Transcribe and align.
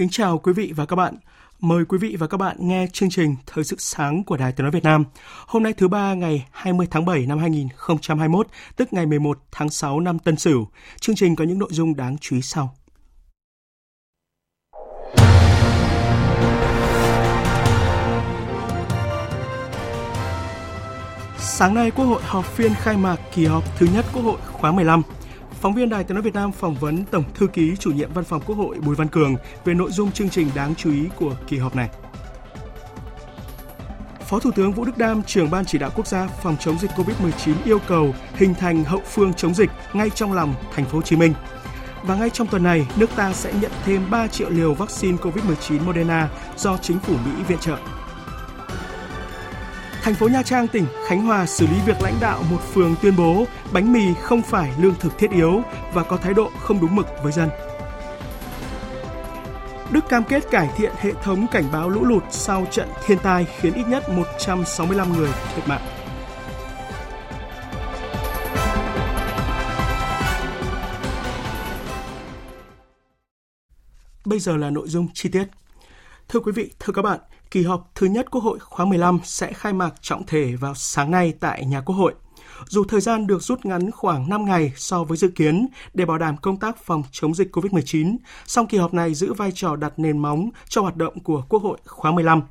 Kính 0.00 0.08
chào 0.08 0.38
quý 0.38 0.52
vị 0.52 0.72
và 0.76 0.86
các 0.86 0.96
bạn. 0.96 1.14
Mời 1.60 1.84
quý 1.84 1.98
vị 1.98 2.16
và 2.18 2.26
các 2.26 2.36
bạn 2.36 2.56
nghe 2.60 2.86
chương 2.92 3.10
trình 3.10 3.36
Thời 3.46 3.64
sự 3.64 3.76
sáng 3.78 4.24
của 4.24 4.36
Đài 4.36 4.52
Tiếng 4.52 4.64
nói 4.64 4.70
Việt 4.70 4.82
Nam. 4.82 5.04
Hôm 5.46 5.62
nay 5.62 5.72
thứ 5.72 5.88
ba 5.88 6.14
ngày 6.14 6.46
20 6.50 6.86
tháng 6.90 7.04
7 7.04 7.26
năm 7.26 7.38
2021, 7.38 8.46
tức 8.76 8.92
ngày 8.92 9.06
11 9.06 9.38
tháng 9.52 9.70
6 9.70 10.00
năm 10.00 10.18
Tân 10.18 10.36
Sửu. 10.36 10.68
Chương 11.00 11.16
trình 11.16 11.36
có 11.36 11.44
những 11.44 11.58
nội 11.58 11.68
dung 11.72 11.96
đáng 11.96 12.16
chú 12.20 12.36
ý 12.36 12.42
sau. 12.42 12.76
Sáng 21.38 21.74
nay, 21.74 21.90
Quốc 21.90 22.04
hội 22.04 22.22
họp 22.24 22.44
phiên 22.44 22.74
khai 22.74 22.96
mạc 22.96 23.16
kỳ 23.34 23.46
họp 23.46 23.78
thứ 23.78 23.88
nhất 23.94 24.04
Quốc 24.12 24.22
hội 24.22 24.38
khóa 24.52 24.72
15. 24.72 25.02
Phóng 25.60 25.74
viên 25.74 25.88
Đài 25.88 26.04
Tiếng 26.04 26.14
nói 26.14 26.22
Việt 26.22 26.34
Nam 26.34 26.52
phỏng 26.52 26.74
vấn 26.74 27.04
Tổng 27.04 27.24
thư 27.34 27.46
ký 27.46 27.76
chủ 27.76 27.90
nhiệm 27.90 28.12
Văn 28.12 28.24
phòng 28.24 28.42
Quốc 28.46 28.56
hội 28.56 28.76
Bùi 28.84 28.96
Văn 28.96 29.08
Cường 29.08 29.36
về 29.64 29.74
nội 29.74 29.90
dung 29.90 30.12
chương 30.12 30.30
trình 30.30 30.50
đáng 30.54 30.74
chú 30.74 30.92
ý 30.92 31.08
của 31.16 31.34
kỳ 31.46 31.58
họp 31.58 31.76
này. 31.76 31.88
Phó 34.28 34.38
Thủ 34.38 34.50
tướng 34.50 34.72
Vũ 34.72 34.84
Đức 34.84 34.98
Đam, 34.98 35.22
trưởng 35.22 35.50
ban 35.50 35.64
chỉ 35.64 35.78
đạo 35.78 35.90
quốc 35.96 36.06
gia 36.06 36.26
phòng 36.26 36.56
chống 36.60 36.78
dịch 36.78 36.90
COVID-19 36.90 37.54
yêu 37.64 37.78
cầu 37.86 38.14
hình 38.34 38.54
thành 38.54 38.84
hậu 38.84 39.00
phương 39.06 39.32
chống 39.34 39.54
dịch 39.54 39.70
ngay 39.92 40.10
trong 40.10 40.32
lòng 40.32 40.54
thành 40.74 40.84
phố 40.84 40.98
Hồ 40.98 41.02
Chí 41.02 41.16
Minh. 41.16 41.34
Và 42.02 42.14
ngay 42.14 42.30
trong 42.30 42.46
tuần 42.46 42.62
này, 42.62 42.86
nước 42.96 43.10
ta 43.16 43.32
sẽ 43.32 43.52
nhận 43.60 43.72
thêm 43.84 44.10
3 44.10 44.26
triệu 44.26 44.50
liều 44.50 44.74
vaccine 44.74 45.16
COVID-19 45.16 45.84
Moderna 45.84 46.28
do 46.56 46.76
chính 46.76 46.98
phủ 46.98 47.12
Mỹ 47.12 47.42
viện 47.48 47.58
trợ. 47.58 47.78
Thành 50.02 50.14
phố 50.14 50.28
Nha 50.28 50.42
Trang, 50.42 50.68
tỉnh 50.68 50.86
Khánh 51.06 51.26
Hòa 51.26 51.46
xử 51.46 51.66
lý 51.66 51.76
việc 51.86 52.02
lãnh 52.02 52.14
đạo 52.20 52.42
một 52.50 52.60
phường 52.74 52.94
tuyên 53.02 53.16
bố 53.16 53.44
bánh 53.72 53.92
mì 53.92 54.14
không 54.22 54.42
phải 54.42 54.72
lương 54.78 54.94
thực 55.00 55.18
thiết 55.18 55.30
yếu 55.30 55.62
và 55.92 56.02
có 56.02 56.16
thái 56.16 56.34
độ 56.34 56.50
không 56.60 56.80
đúng 56.80 56.96
mực 56.96 57.06
với 57.22 57.32
dân. 57.32 57.48
Đức 59.90 60.08
cam 60.08 60.24
kết 60.24 60.50
cải 60.50 60.68
thiện 60.76 60.92
hệ 60.98 61.12
thống 61.22 61.46
cảnh 61.52 61.64
báo 61.72 61.88
lũ 61.88 62.04
lụt 62.04 62.22
sau 62.30 62.66
trận 62.70 62.88
thiên 63.06 63.18
tai 63.18 63.46
khiến 63.60 63.72
ít 63.72 63.84
nhất 63.88 64.08
165 64.08 65.12
người 65.12 65.30
thiệt 65.54 65.68
mạng. 65.68 65.82
Bây 74.24 74.38
giờ 74.38 74.56
là 74.56 74.70
nội 74.70 74.88
dung 74.88 75.08
chi 75.14 75.28
tiết. 75.28 75.44
Thưa 76.32 76.40
quý 76.40 76.52
vị, 76.52 76.70
thưa 76.78 76.92
các 76.92 77.02
bạn, 77.02 77.20
kỳ 77.50 77.62
họp 77.62 77.90
thứ 77.94 78.06
nhất 78.06 78.30
Quốc 78.30 78.40
hội 78.40 78.58
khóa 78.58 78.86
15 78.86 79.18
sẽ 79.24 79.52
khai 79.52 79.72
mạc 79.72 79.94
trọng 80.00 80.26
thể 80.26 80.56
vào 80.56 80.74
sáng 80.74 81.10
nay 81.10 81.34
tại 81.40 81.64
nhà 81.66 81.80
Quốc 81.80 81.94
hội. 81.94 82.14
Dù 82.66 82.84
thời 82.84 83.00
gian 83.00 83.26
được 83.26 83.42
rút 83.42 83.64
ngắn 83.64 83.90
khoảng 83.90 84.28
5 84.30 84.44
ngày 84.44 84.72
so 84.76 85.04
với 85.04 85.18
dự 85.18 85.28
kiến 85.28 85.66
để 85.94 86.04
bảo 86.04 86.18
đảm 86.18 86.36
công 86.36 86.56
tác 86.56 86.84
phòng 86.84 87.02
chống 87.12 87.34
dịch 87.34 87.56
COVID-19, 87.56 88.16
song 88.46 88.66
kỳ 88.66 88.78
họp 88.78 88.94
này 88.94 89.14
giữ 89.14 89.32
vai 89.32 89.52
trò 89.54 89.76
đặt 89.76 89.92
nền 89.96 90.18
móng 90.18 90.50
cho 90.68 90.82
hoạt 90.82 90.96
động 90.96 91.20
của 91.20 91.44
Quốc 91.48 91.62
hội 91.62 91.78
khóa 91.84 92.12
15. 92.12 92.42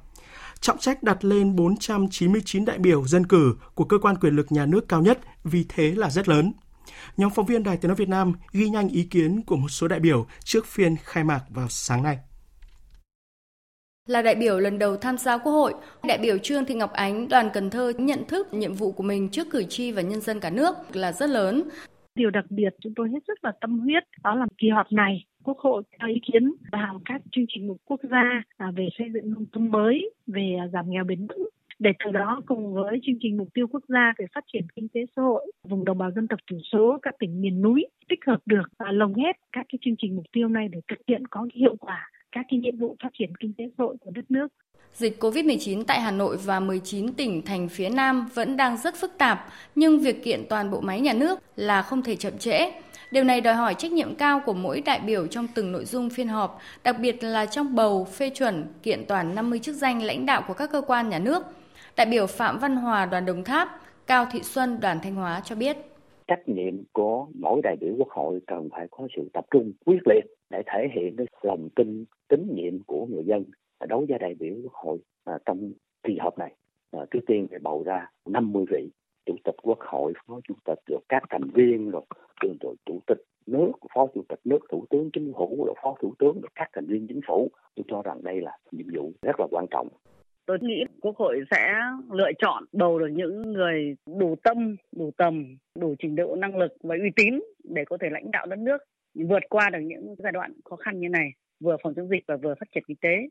Trọng 0.60 0.78
trách 0.78 1.04
đặt 1.04 1.26
lên 1.26 1.56
499 1.56 2.66
đại 2.66 2.78
biểu 2.78 3.08
dân 3.08 3.28
cử 3.28 3.56
của 3.76 3.84
cơ 3.84 3.98
quan 3.98 4.16
quyền 4.16 4.36
lực 4.36 4.52
nhà 4.52 4.66
nước 4.66 4.88
cao 4.88 5.02
nhất 5.02 5.20
vì 5.44 5.66
thế 5.70 5.92
là 5.92 6.10
rất 6.10 6.30
lớn. 6.30 6.54
Nhóm 7.18 7.32
phóng 7.36 7.46
viên 7.46 7.64
Đài 7.64 7.78
Tiếng 7.78 7.90
Nói 7.90 7.96
Việt 7.96 8.10
Nam 8.10 8.34
ghi 8.52 8.70
nhanh 8.70 8.90
ý 8.90 9.04
kiến 9.04 9.42
của 9.44 9.56
một 9.56 9.70
số 9.70 9.88
đại 9.88 10.00
biểu 10.00 10.26
trước 10.44 10.66
phiên 10.66 10.96
khai 11.04 11.24
mạc 11.24 11.42
vào 11.50 11.68
sáng 11.70 12.04
nay. 12.04 12.20
Là 14.10 14.22
đại 14.22 14.36
biểu 14.36 14.60
lần 14.60 14.80
đầu 14.80 14.98
tham 14.98 15.18
gia 15.18 15.38
Quốc 15.38 15.52
hội, 15.52 15.74
đại 16.08 16.18
biểu 16.22 16.38
Trương 16.38 16.66
Thị 16.66 16.76
Ngọc 16.76 16.92
Ánh, 16.94 17.30
đoàn 17.30 17.50
Cần 17.54 17.70
Thơ 17.70 17.94
nhận 17.98 18.20
thức 18.28 18.54
nhiệm 18.54 18.74
vụ 18.74 18.92
của 18.92 19.04
mình 19.04 19.30
trước 19.30 19.48
cử 19.52 19.64
tri 19.70 19.92
và 19.92 20.02
nhân 20.02 20.22
dân 20.22 20.40
cả 20.40 20.50
nước 20.50 20.76
là 20.94 21.12
rất 21.12 21.30
lớn. 21.30 21.64
Điều 22.16 22.30
đặc 22.30 22.46
biệt 22.50 22.70
chúng 22.82 22.94
tôi 22.96 23.10
hết 23.10 23.20
sức 23.28 23.44
là 23.44 23.52
tâm 23.62 23.80
huyết 23.80 24.04
đó 24.24 24.36
là 24.36 24.46
kỳ 24.58 24.70
họp 24.70 24.92
này 24.92 25.26
Quốc 25.44 25.58
hội 25.60 25.84
cho 26.00 26.08
ý 26.08 26.22
kiến 26.32 26.54
vào 26.72 27.02
các 27.06 27.22
chương 27.32 27.46
trình 27.48 27.68
mục 27.68 27.78
quốc 27.86 28.00
gia 28.12 28.44
à, 28.58 28.72
về 28.76 28.88
xây 28.98 29.08
dựng 29.14 29.34
nông 29.34 29.46
thôn 29.54 29.72
mới, 29.72 30.12
về 30.28 30.56
à, 30.60 30.68
giảm 30.74 30.90
nghèo 30.90 31.04
bền 31.04 31.28
vững 31.28 31.50
để 31.80 31.92
từ 32.06 32.12
đó 32.12 32.42
cùng 32.46 32.74
với 32.74 33.00
chương 33.04 33.16
trình 33.22 33.38
mục 33.38 33.48
tiêu 33.54 33.68
quốc 33.68 33.84
gia 33.88 34.14
về 34.18 34.26
phát 34.36 34.44
triển 34.54 34.68
kinh 34.76 34.88
tế 34.94 35.02
xã 35.16 35.22
hội 35.22 35.52
vùng 35.64 35.86
đồng 35.86 35.98
bào 35.98 36.12
dân 36.12 36.28
tộc 36.28 36.40
thiểu 36.52 36.60
số 36.72 37.00
các 37.02 37.16
tỉnh 37.20 37.42
miền 37.42 37.62
núi 37.62 37.88
tích 38.10 38.20
hợp 38.28 38.40
được 38.46 38.64
và 38.78 38.92
lồng 38.92 39.14
ghép 39.14 39.36
các 39.52 39.66
cái 39.70 39.80
chương 39.82 39.96
trình 39.98 40.16
mục 40.16 40.26
tiêu 40.32 40.48
này 40.48 40.68
để 40.72 40.80
thực 40.88 41.00
hiện 41.08 41.28
có 41.28 41.48
hiệu 41.56 41.76
quả 41.80 42.10
các 42.32 42.46
cái 42.50 42.60
nhiệm 42.60 42.78
vụ 42.78 42.96
phát 43.04 43.10
triển 43.20 43.30
kinh 43.40 43.54
tế 43.58 43.64
xã 43.78 43.84
hội 43.84 43.96
của 44.02 44.12
đất 44.12 44.32
nước. 44.32 44.48
Dịch 44.94 45.24
COVID-19 45.24 45.84
tại 45.84 46.02
Hà 46.02 46.12
Nội 46.12 46.38
và 46.38 46.60
19 46.60 47.14
tỉnh 47.14 47.42
thành 47.46 47.70
phía 47.70 47.90
Nam 47.90 48.30
vẫn 48.34 48.58
đang 48.58 48.78
rất 48.78 48.96
phức 48.96 49.18
tạp, 49.18 49.48
nhưng 49.76 50.00
việc 50.00 50.24
kiện 50.24 50.46
toàn 50.50 50.72
bộ 50.72 50.82
máy 50.82 51.00
nhà 51.00 51.14
nước 51.14 51.40
là 51.56 51.82
không 51.82 52.04
thể 52.04 52.16
chậm 52.16 52.38
trễ. 52.38 52.72
Điều 53.12 53.24
này 53.24 53.42
đòi 53.42 53.54
hỏi 53.54 53.76
trách 53.76 53.92
nhiệm 53.92 54.16
cao 54.16 54.42
của 54.46 54.54
mỗi 54.54 54.82
đại 54.82 55.00
biểu 55.00 55.28
trong 55.28 55.48
từng 55.56 55.72
nội 55.72 55.86
dung 55.86 56.10
phiên 56.10 56.28
họp, 56.28 56.60
đặc 56.84 56.96
biệt 57.00 57.24
là 57.24 57.46
trong 57.46 57.76
bầu, 57.76 58.06
phê 58.06 58.30
chuẩn, 58.30 58.66
kiện 58.84 59.06
toàn 59.08 59.36
50 59.36 59.60
chức 59.60 59.76
danh 59.76 60.04
lãnh 60.04 60.26
đạo 60.26 60.44
của 60.48 60.54
các 60.54 60.72
cơ 60.72 60.82
quan 60.82 61.10
nhà 61.10 61.20
nước. 61.20 61.44
Đại 61.96 62.06
biểu 62.06 62.28
Phạm 62.28 62.60
Văn 62.60 62.76
Hòa 62.76 63.06
đoàn 63.06 63.26
Đồng 63.26 63.44
Tháp, 63.44 63.82
Cao 64.08 64.28
Thị 64.32 64.44
Xuân 64.44 64.80
đoàn 64.80 65.00
Thanh 65.04 65.16
Hóa 65.16 65.42
cho 65.46 65.56
biết 65.56 65.78
trách 66.30 66.50
nhiệm 66.50 66.74
của 66.94 67.28
mỗi 67.34 67.62
đại 67.64 67.76
biểu 67.82 67.94
quốc 67.98 68.10
hội 68.10 68.40
cần 68.48 68.70
phải 68.72 68.88
có 68.92 69.08
sự 69.16 69.30
tập 69.34 69.46
trung 69.52 69.74
quyết 69.86 70.00
liệt 70.06 70.26
để 70.50 70.64
thể 70.66 70.88
hiện 70.96 71.16
cái 71.16 71.28
lòng 71.42 71.70
tin 71.76 72.06
tín 72.28 72.48
nhiệm 72.56 72.84
của 72.84 73.06
người 73.06 73.24
dân 73.26 73.44
đối 73.88 74.06
với 74.06 74.20
đại 74.20 74.36
biểu 74.40 74.56
quốc 74.64 74.74
hội 74.74 74.98
à, 75.26 75.38
trong 75.46 75.72
kỳ 76.04 76.18
họp 76.20 76.38
này. 76.38 76.56
À, 76.92 77.00
trước 77.12 77.20
tiên 77.28 77.48
phải 77.50 77.60
bầu 77.60 77.84
ra 77.86 78.08
50 78.26 78.66
vị 78.72 78.90
chủ 79.26 79.36
tịch 79.44 79.56
quốc 79.64 79.80
hội 79.80 80.14
phó 80.28 80.40
chủ 80.48 80.54
tịch 80.66 80.80
được 80.88 81.00
các 81.10 81.24
thành 81.30 81.50
viên 81.54 81.92
rồi 81.92 82.02
rồi 82.62 82.76
chủ 82.86 83.00
tịch 83.08 83.24
nước 83.46 83.72
phó 83.96 84.08
chủ 84.14 84.24
tịch 84.30 84.40
nước 84.44 84.60
thủ 84.72 84.86
tướng 84.90 85.10
chính 85.14 85.34
phủ 85.34 85.64
rồi 85.66 85.76
phó 85.84 85.96
thủ 86.02 86.14
tướng 86.20 86.34
rồi 86.42 86.50
các 86.56 86.70
thành 86.74 86.86
viên 86.86 87.08
chính 87.08 87.22
phủ. 87.28 87.52
Tôi 87.76 87.84
cho 87.88 88.02
rằng 88.02 88.24
đây 88.24 88.42
là 88.42 88.58
nhiệm 88.72 88.88
vụ 88.96 89.12
rất 89.22 89.40
là 89.40 89.48
quan 89.52 89.66
trọng 89.72 89.88
tôi 90.50 90.58
nghĩ 90.62 90.84
quốc 91.02 91.18
hội 91.18 91.42
sẽ 91.52 91.74
lựa 92.12 92.32
chọn 92.42 92.66
bầu 92.72 93.00
được 93.00 93.08
những 93.12 93.54
người 93.54 93.96
đủ 94.20 94.36
tâm 94.44 94.76
đủ 94.96 95.12
tầm 95.18 95.58
đủ 95.80 95.96
trình 96.00 96.16
độ 96.16 96.36
năng 96.36 96.58
lực 96.58 96.72
và 96.84 96.96
uy 97.02 97.10
tín 97.16 97.40
để 97.64 97.82
có 97.90 97.98
thể 98.02 98.08
lãnh 98.12 98.32
đạo 98.32 98.46
đất 98.46 98.60
nước 98.60 98.78
vượt 99.14 99.44
qua 99.50 99.70
được 99.70 99.80
những 99.82 100.16
giai 100.18 100.32
đoạn 100.32 100.54
khó 100.70 100.76
khăn 100.76 101.00
như 101.00 101.10
này 101.10 101.30
vừa 101.60 101.78
phòng 101.84 101.94
chống 101.96 102.10
dịch 102.10 102.24
và 102.28 102.38
vừa 102.38 102.54
phát 102.60 102.66
triển 102.76 102.84
kinh 102.88 102.98
tế 103.02 103.30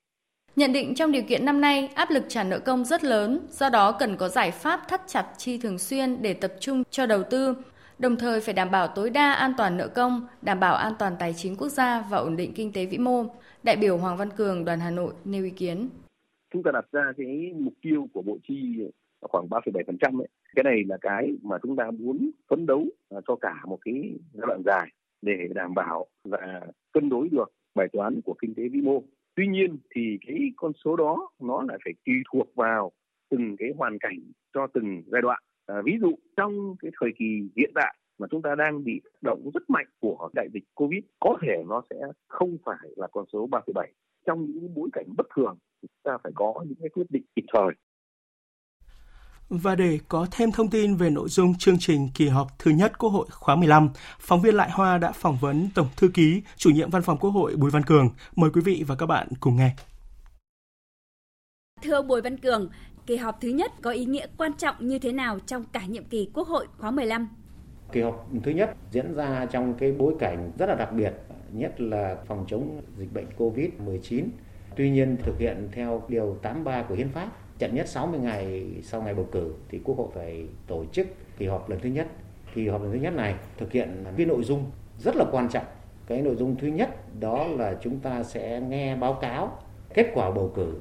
Nhận 0.57 0.73
định 0.73 0.95
trong 0.95 1.13
điều 1.13 1.23
kiện 1.23 1.45
năm 1.45 1.61
nay, 1.61 1.89
áp 1.95 2.11
lực 2.11 2.25
trả 2.29 2.45
nợ 2.45 2.59
công 2.59 2.85
rất 2.85 3.05
lớn, 3.05 3.41
do 3.51 3.71
đó 3.71 3.97
cần 3.99 4.17
có 4.17 4.29
giải 4.29 4.51
pháp 4.51 4.81
thắt 4.89 5.01
chặt 5.07 5.27
chi 5.39 5.59
thường 5.59 5.79
xuyên 5.79 6.23
để 6.23 6.35
tập 6.35 6.53
trung 6.61 6.83
cho 6.91 7.07
đầu 7.07 7.23
tư, 7.23 7.57
đồng 7.99 8.17
thời 8.17 8.41
phải 8.41 8.55
đảm 8.55 8.71
bảo 8.71 8.89
tối 8.89 9.11
đa 9.11 9.33
an 9.33 9.53
toàn 9.59 9.77
nợ 9.77 9.89
công, 9.89 10.27
đảm 10.43 10.61
bảo 10.61 10.75
an 10.75 10.93
toàn 10.99 11.13
tài 11.19 11.35
chính 11.37 11.57
quốc 11.57 11.69
gia 11.69 12.05
và 12.11 12.19
ổn 12.19 12.37
định 12.37 12.53
kinh 12.55 12.73
tế 12.73 12.87
vĩ 12.87 12.99
mô. 12.99 13.25
Đại 13.63 13.77
biểu 13.77 13.99
Hoàng 13.99 14.17
Văn 14.17 14.29
Cường, 14.37 14.65
đoàn 14.65 14.81
Hà 14.81 14.91
Nội 14.91 15.13
nêu 15.25 15.45
ý 15.45 15.51
kiến 15.51 15.89
chúng 16.53 16.63
ta 16.63 16.71
đặt 16.75 16.87
ra 16.93 17.13
cái 17.17 17.53
mục 17.57 17.75
tiêu 17.83 18.09
của 18.13 18.23
bộ 18.23 18.39
chi 18.49 18.81
khoảng 19.21 19.49
3,7% 19.49 20.21
ấy. 20.21 20.29
Cái 20.57 20.65
này 20.65 20.85
là 20.89 20.97
cái 21.01 21.33
mà 21.43 21.57
chúng 21.63 21.77
ta 21.77 21.91
muốn 21.91 22.31
phấn 22.49 22.67
đấu 22.67 22.85
à, 23.11 23.19
cho 23.29 23.37
cả 23.37 23.55
một 23.67 23.79
cái 23.85 24.15
giai 24.33 24.47
đoạn 24.47 24.63
dài 24.65 24.89
để 25.23 25.49
đảm 25.55 25.75
bảo 25.75 26.07
và 26.25 26.61
cân 26.93 27.09
đối 27.09 27.29
được 27.29 27.53
bài 27.75 27.89
toán 27.93 28.21
của 28.25 28.35
kinh 28.43 28.55
tế 28.55 28.69
vĩ 28.69 28.81
mô. 28.81 29.03
Tuy 29.37 29.47
nhiên 29.47 29.79
thì 29.95 30.19
cái 30.27 30.39
con 30.57 30.73
số 30.85 30.97
đó 30.97 31.31
nó 31.41 31.63
lại 31.69 31.79
phải 31.85 31.93
tùy 32.07 32.15
thuộc 32.33 32.55
vào 32.55 32.93
từng 33.31 33.57
cái 33.59 33.69
hoàn 33.77 33.99
cảnh 33.99 34.19
cho 34.55 34.67
từng 34.67 35.03
giai 35.07 35.23
đoạn. 35.23 35.43
À, 35.67 35.83
ví 35.85 35.93
dụ 36.01 36.15
trong 36.37 36.77
cái 36.81 36.91
thời 37.01 37.11
kỳ 37.19 37.49
hiện 37.57 37.71
tại 37.75 37.95
mà 38.19 38.27
chúng 38.31 38.43
ta 38.43 38.55
đang 38.55 38.85
bị 38.85 39.01
động 39.21 39.51
rất 39.55 39.71
mạnh 39.71 39.87
của 40.01 40.29
đại 40.35 40.49
dịch 40.55 40.65
Covid 40.75 41.05
có 41.21 41.39
thể 41.43 41.63
nó 41.69 41.83
sẽ 41.91 41.97
không 42.29 42.57
phải 42.65 42.89
là 42.97 43.07
con 43.13 43.25
số 43.33 43.49
3,7 43.51 43.87
trong 44.27 44.47
những 44.47 44.75
bối 44.75 44.89
cảnh 44.93 45.07
bất 45.17 45.27
thường 45.37 45.59
chúng 45.83 45.91
ta 46.05 46.13
phải 46.23 46.33
có 46.35 46.55
những 46.67 46.79
cái 46.81 46.89
quyết 46.95 47.07
định 47.11 47.23
kịp 47.37 47.45
thời. 47.53 47.75
Và 49.51 49.75
để 49.75 49.99
có 50.09 50.27
thêm 50.31 50.53
thông 50.53 50.71
tin 50.71 50.95
về 50.95 51.11
nội 51.11 51.29
dung 51.29 51.55
chương 51.59 51.77
trình 51.79 52.09
kỳ 52.15 52.29
họp 52.29 52.59
thứ 52.59 52.71
nhất 52.71 52.99
Quốc 52.99 53.11
hội 53.11 53.27
khóa 53.31 53.57
15, 53.57 53.89
phóng 54.21 54.43
viên 54.43 54.55
Lại 54.55 54.71
Hoa 54.71 54.99
đã 54.99 55.13
phỏng 55.13 55.39
vấn 55.41 55.69
Tổng 55.75 55.89
thư 55.97 56.09
ký, 56.09 56.43
chủ 56.57 56.71
nhiệm 56.71 56.91
Văn 56.91 57.03
phòng 57.03 57.19
Quốc 57.19 57.31
hội 57.31 57.57
Bùi 57.57 57.71
Văn 57.71 57.83
Cường. 57.83 58.11
Mời 58.37 58.51
quý 58.55 58.61
vị 58.65 58.85
và 58.87 58.95
các 58.95 59.07
bạn 59.07 59.29
cùng 59.41 59.57
nghe. 59.57 59.75
Thưa 61.83 61.95
ông 61.95 62.09
Bùi 62.09 62.23
Văn 62.23 62.39
Cường, 62.39 62.71
kỳ 63.07 63.17
họp 63.17 63.41
thứ 63.41 63.49
nhất 63.49 63.73
có 63.83 63.91
ý 63.91 64.05
nghĩa 64.05 64.27
quan 64.39 64.53
trọng 64.53 64.75
như 64.81 64.99
thế 64.99 65.13
nào 65.13 65.39
trong 65.39 65.65
cả 65.73 65.87
nhiệm 65.87 66.05
kỳ 66.05 66.31
Quốc 66.35 66.49
hội 66.49 66.67
khóa 66.79 66.91
15? 66.91 67.29
Kỳ 67.93 68.01
họp 68.01 68.29
thứ 68.45 68.51
nhất 68.51 68.77
diễn 68.91 69.15
ra 69.15 69.47
trong 69.47 69.75
cái 69.79 69.93
bối 69.93 70.15
cảnh 70.19 70.53
rất 70.59 70.67
là 70.67 70.75
đặc 70.75 70.93
biệt, 70.93 71.13
nhất 71.53 71.81
là 71.81 72.17
phòng 72.27 72.45
chống 72.49 72.83
dịch 72.99 73.13
bệnh 73.13 73.27
COVID-19. 73.39 74.25
Tuy 74.79 74.91
nhiên 74.91 75.17
thực 75.23 75.39
hiện 75.39 75.69
theo 75.73 76.03
điều 76.09 76.37
83 76.43 76.83
của 76.83 76.95
Hiến 76.95 77.09
pháp, 77.09 77.29
chậm 77.59 77.75
nhất 77.75 77.89
60 77.89 78.21
ngày 78.21 78.67
sau 78.83 79.03
ngày 79.03 79.15
bầu 79.15 79.29
cử 79.33 79.55
thì 79.69 79.81
Quốc 79.85 79.99
hội 79.99 80.09
phải 80.15 80.47
tổ 80.67 80.85
chức 80.93 81.07
kỳ 81.39 81.47
họp 81.47 81.71
lần 81.71 81.81
thứ 81.81 81.89
nhất. 81.89 82.07
Kỳ 82.55 82.69
họp 82.69 82.83
lần 82.83 82.93
thứ 82.93 82.99
nhất 82.99 83.15
này 83.15 83.35
thực 83.57 83.73
hiện 83.73 84.05
cái 84.17 84.27
nội 84.27 84.45
dung 84.45 84.65
rất 84.99 85.17
là 85.17 85.25
quan 85.33 85.49
trọng. 85.49 85.65
Cái 86.07 86.23
nội 86.23 86.37
dung 86.37 86.57
thứ 86.57 86.67
nhất 86.67 87.21
đó 87.21 87.45
là 87.45 87.77
chúng 87.83 87.99
ta 87.99 88.23
sẽ 88.23 88.61
nghe 88.61 88.97
báo 88.97 89.15
cáo 89.15 89.59
kết 89.95 90.11
quả 90.15 90.31
bầu 90.31 90.53
cử 90.55 90.75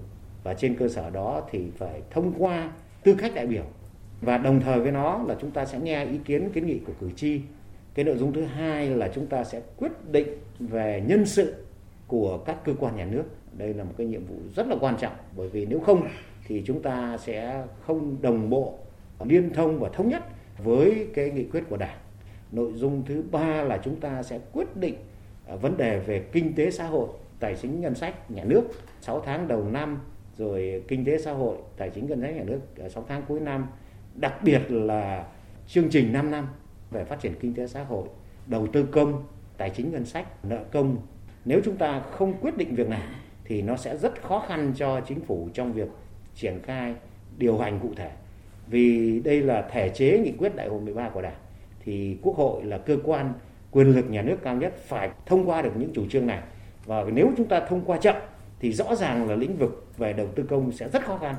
và 0.43 0.53
trên 0.53 0.75
cơ 0.75 0.87
sở 0.87 1.09
đó 1.09 1.41
thì 1.51 1.71
phải 1.77 2.01
thông 2.11 2.33
qua 2.37 2.71
tư 3.03 3.15
cách 3.19 3.31
đại 3.35 3.47
biểu 3.47 3.63
và 4.21 4.37
đồng 4.37 4.61
thời 4.61 4.79
với 4.79 4.91
nó 4.91 5.23
là 5.27 5.35
chúng 5.41 5.51
ta 5.51 5.65
sẽ 5.65 5.79
nghe 5.79 6.05
ý 6.05 6.17
kiến 6.25 6.49
kiến 6.53 6.65
nghị 6.65 6.79
của 6.79 6.93
cử 6.99 7.11
tri 7.15 7.41
cái 7.93 8.05
nội 8.05 8.17
dung 8.17 8.33
thứ 8.33 8.43
hai 8.43 8.89
là 8.89 9.09
chúng 9.13 9.27
ta 9.27 9.43
sẽ 9.43 9.61
quyết 9.77 9.91
định 10.11 10.27
về 10.59 11.03
nhân 11.07 11.25
sự 11.25 11.55
của 12.07 12.37
các 12.37 12.63
cơ 12.63 12.73
quan 12.79 12.95
nhà 12.95 13.05
nước 13.05 13.23
đây 13.53 13.73
là 13.73 13.83
một 13.83 13.93
cái 13.97 14.07
nhiệm 14.07 14.25
vụ 14.25 14.35
rất 14.55 14.67
là 14.67 14.75
quan 14.79 14.97
trọng, 14.97 15.13
bởi 15.35 15.49
vì 15.49 15.65
nếu 15.65 15.79
không 15.79 16.07
thì 16.47 16.63
chúng 16.65 16.81
ta 16.81 17.17
sẽ 17.17 17.63
không 17.81 18.21
đồng 18.21 18.49
bộ 18.49 18.73
liên 19.25 19.53
thông 19.53 19.79
và 19.79 19.89
thống 19.89 20.09
nhất 20.09 20.23
với 20.57 21.07
cái 21.13 21.31
nghị 21.31 21.43
quyết 21.43 21.63
của 21.69 21.77
đảng. 21.77 21.97
Nội 22.51 22.73
dung 22.73 23.03
thứ 23.05 23.23
ba 23.31 23.63
là 23.63 23.79
chúng 23.83 23.99
ta 23.99 24.23
sẽ 24.23 24.39
quyết 24.51 24.77
định 24.77 24.95
à, 25.47 25.55
vấn 25.55 25.77
đề 25.77 25.99
về 25.99 26.25
kinh 26.31 26.55
tế 26.55 26.71
xã 26.71 26.83
hội, 26.83 27.07
tài 27.39 27.55
chính 27.55 27.81
ngân 27.81 27.95
sách 27.95 28.31
nhà 28.31 28.43
nước 28.43 28.61
6 29.01 29.19
tháng 29.19 29.47
đầu 29.47 29.63
năm, 29.63 29.99
rồi 30.37 30.83
kinh 30.87 31.05
tế 31.05 31.17
xã 31.17 31.31
hội, 31.31 31.57
tài 31.77 31.89
chính 31.89 32.07
ngân 32.07 32.21
sách 32.21 32.35
nhà 32.35 32.43
nước 32.43 32.59
à, 32.79 32.89
6 32.89 33.05
tháng 33.07 33.21
cuối 33.27 33.39
năm, 33.39 33.67
đặc 34.15 34.33
biệt 34.43 34.61
là 34.69 35.27
chương 35.67 35.89
trình 35.89 36.13
5 36.13 36.31
năm 36.31 36.47
về 36.91 37.03
phát 37.03 37.19
triển 37.21 37.33
kinh 37.39 37.53
tế 37.53 37.67
xã 37.67 37.83
hội, 37.83 38.07
đầu 38.47 38.67
tư 38.67 38.85
công, 38.91 39.23
tài 39.57 39.69
chính 39.69 39.91
ngân 39.91 40.05
sách, 40.05 40.45
nợ 40.45 40.63
công. 40.71 40.97
Nếu 41.45 41.61
chúng 41.65 41.77
ta 41.77 41.99
không 41.99 42.33
quyết 42.41 42.57
định 42.57 42.75
việc 42.75 42.89
này 42.89 43.01
thì 43.47 43.61
nó 43.61 43.77
sẽ 43.77 43.97
rất 43.97 44.21
khó 44.21 44.45
khăn 44.47 44.73
cho 44.75 45.01
chính 45.01 45.21
phủ 45.21 45.49
trong 45.53 45.73
việc 45.73 45.87
triển 46.35 46.59
khai, 46.63 46.95
điều 47.37 47.57
hành 47.57 47.79
cụ 47.79 47.89
thể. 47.95 48.11
Vì 48.67 49.19
đây 49.19 49.41
là 49.41 49.67
thể 49.71 49.89
chế 49.89 50.19
nghị 50.19 50.31
quyết 50.31 50.55
đại 50.55 50.67
hội 50.67 50.81
13 50.81 51.09
của 51.09 51.21
đảng, 51.21 51.37
thì 51.79 52.17
quốc 52.21 52.35
hội 52.35 52.63
là 52.63 52.77
cơ 52.77 52.97
quan 53.03 53.33
quyền 53.71 53.87
lực 53.87 54.09
nhà 54.09 54.21
nước 54.21 54.37
cao 54.43 54.55
nhất 54.55 54.73
phải 54.77 55.09
thông 55.25 55.49
qua 55.49 55.61
được 55.61 55.71
những 55.77 55.93
chủ 55.93 56.05
trương 56.09 56.27
này. 56.27 56.39
Và 56.85 57.05
nếu 57.13 57.31
chúng 57.37 57.47
ta 57.47 57.59
thông 57.59 57.81
qua 57.85 57.97
chậm, 57.97 58.15
thì 58.59 58.71
rõ 58.71 58.95
ràng 58.95 59.29
là 59.29 59.35
lĩnh 59.35 59.57
vực 59.57 59.87
về 59.97 60.13
đầu 60.13 60.27
tư 60.35 60.43
công 60.43 60.71
sẽ 60.71 60.89
rất 60.89 61.05
khó 61.05 61.17
khăn. 61.17 61.35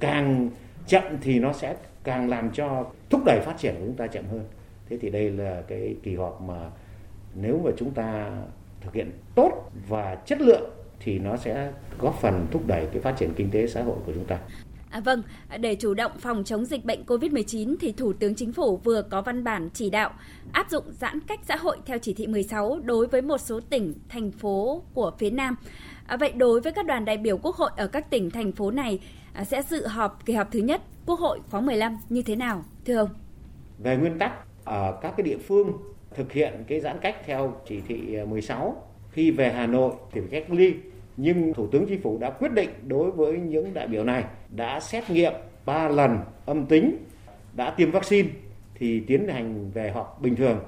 Càng 0.00 0.50
chậm 0.86 1.02
thì 1.20 1.38
nó 1.38 1.52
sẽ 1.52 1.76
càng 2.04 2.28
làm 2.28 2.50
cho 2.50 2.86
thúc 3.10 3.20
đẩy 3.26 3.40
phát 3.40 3.54
triển 3.58 3.74
của 3.74 3.86
chúng 3.86 3.96
ta 3.96 4.06
chậm 4.06 4.24
hơn. 4.30 4.44
Thế 4.88 4.98
thì 5.00 5.10
đây 5.10 5.30
là 5.30 5.62
cái 5.68 5.96
kỳ 6.02 6.16
họp 6.16 6.42
mà 6.42 6.70
nếu 7.34 7.60
mà 7.64 7.70
chúng 7.76 7.90
ta 7.90 8.30
thực 8.80 8.94
hiện 8.94 9.10
tốt 9.34 9.70
và 9.88 10.14
chất 10.14 10.40
lượng 10.40 10.70
thì 11.00 11.18
nó 11.18 11.36
sẽ 11.36 11.72
góp 11.98 12.20
phần 12.20 12.46
thúc 12.50 12.66
đẩy 12.66 12.86
cái 12.92 13.02
phát 13.02 13.16
triển 13.18 13.34
kinh 13.36 13.50
tế 13.50 13.66
xã 13.66 13.82
hội 13.82 13.96
của 14.06 14.12
chúng 14.14 14.24
ta. 14.24 14.38
À, 14.90 15.00
vâng, 15.00 15.22
để 15.60 15.74
chủ 15.74 15.94
động 15.94 16.12
phòng 16.18 16.44
chống 16.44 16.64
dịch 16.64 16.84
bệnh 16.84 17.04
COVID-19 17.04 17.76
thì 17.80 17.92
Thủ 17.92 18.12
tướng 18.12 18.34
Chính 18.34 18.52
phủ 18.52 18.76
vừa 18.76 19.02
có 19.02 19.22
văn 19.22 19.44
bản 19.44 19.68
chỉ 19.72 19.90
đạo 19.90 20.10
áp 20.52 20.70
dụng 20.70 20.84
giãn 20.92 21.20
cách 21.20 21.40
xã 21.42 21.56
hội 21.56 21.76
theo 21.86 21.98
chỉ 21.98 22.14
thị 22.14 22.26
16 22.26 22.78
đối 22.84 23.06
với 23.06 23.22
một 23.22 23.38
số 23.38 23.60
tỉnh, 23.60 23.94
thành 24.08 24.30
phố 24.30 24.82
của 24.94 25.12
phía 25.18 25.30
Nam. 25.30 25.56
À, 26.06 26.16
vậy 26.16 26.32
đối 26.32 26.60
với 26.60 26.72
các 26.72 26.86
đoàn 26.86 27.04
đại 27.04 27.16
biểu 27.16 27.38
Quốc 27.38 27.56
hội 27.56 27.70
ở 27.76 27.86
các 27.86 28.10
tỉnh, 28.10 28.30
thành 28.30 28.52
phố 28.52 28.70
này 28.70 28.98
à, 29.32 29.44
sẽ 29.44 29.62
dự 29.62 29.86
họp 29.86 30.26
kỳ 30.26 30.34
họp 30.34 30.52
thứ 30.52 30.58
nhất 30.58 30.82
Quốc 31.06 31.20
hội 31.20 31.38
khóa 31.50 31.60
15 31.60 31.98
như 32.08 32.22
thế 32.22 32.36
nào, 32.36 32.64
thưa 32.84 32.96
ông? 32.96 33.08
Về 33.78 33.96
nguyên 33.96 34.18
tắc, 34.18 34.32
ở 34.64 34.98
các 35.02 35.14
cái 35.16 35.24
địa 35.24 35.38
phương 35.38 35.72
thực 36.14 36.32
hiện 36.32 36.64
cái 36.66 36.80
giãn 36.80 36.98
cách 37.00 37.16
theo 37.24 37.60
chỉ 37.68 37.80
thị 37.80 38.16
16 38.28 38.82
khi 39.16 39.30
về 39.30 39.52
Hà 39.52 39.66
Nội 39.66 39.92
thì 40.12 40.20
phải 40.20 40.28
cách 40.30 40.52
ly 40.52 40.74
nhưng 41.16 41.54
Thủ 41.54 41.66
tướng 41.66 41.86
Chính 41.88 42.00
phủ 42.00 42.18
đã 42.18 42.30
quyết 42.30 42.52
định 42.52 42.70
đối 42.86 43.10
với 43.10 43.38
những 43.38 43.74
đại 43.74 43.86
biểu 43.86 44.04
này 44.04 44.24
đã 44.50 44.80
xét 44.80 45.10
nghiệm 45.10 45.32
3 45.64 45.88
lần 45.88 46.18
âm 46.46 46.66
tính, 46.66 46.96
đã 47.52 47.70
tiêm 47.70 47.90
vaccine 47.90 48.28
thì 48.74 49.00
tiến 49.00 49.28
hành 49.28 49.70
về 49.70 49.90
họp 49.90 50.22
bình 50.22 50.36
thường. 50.36 50.58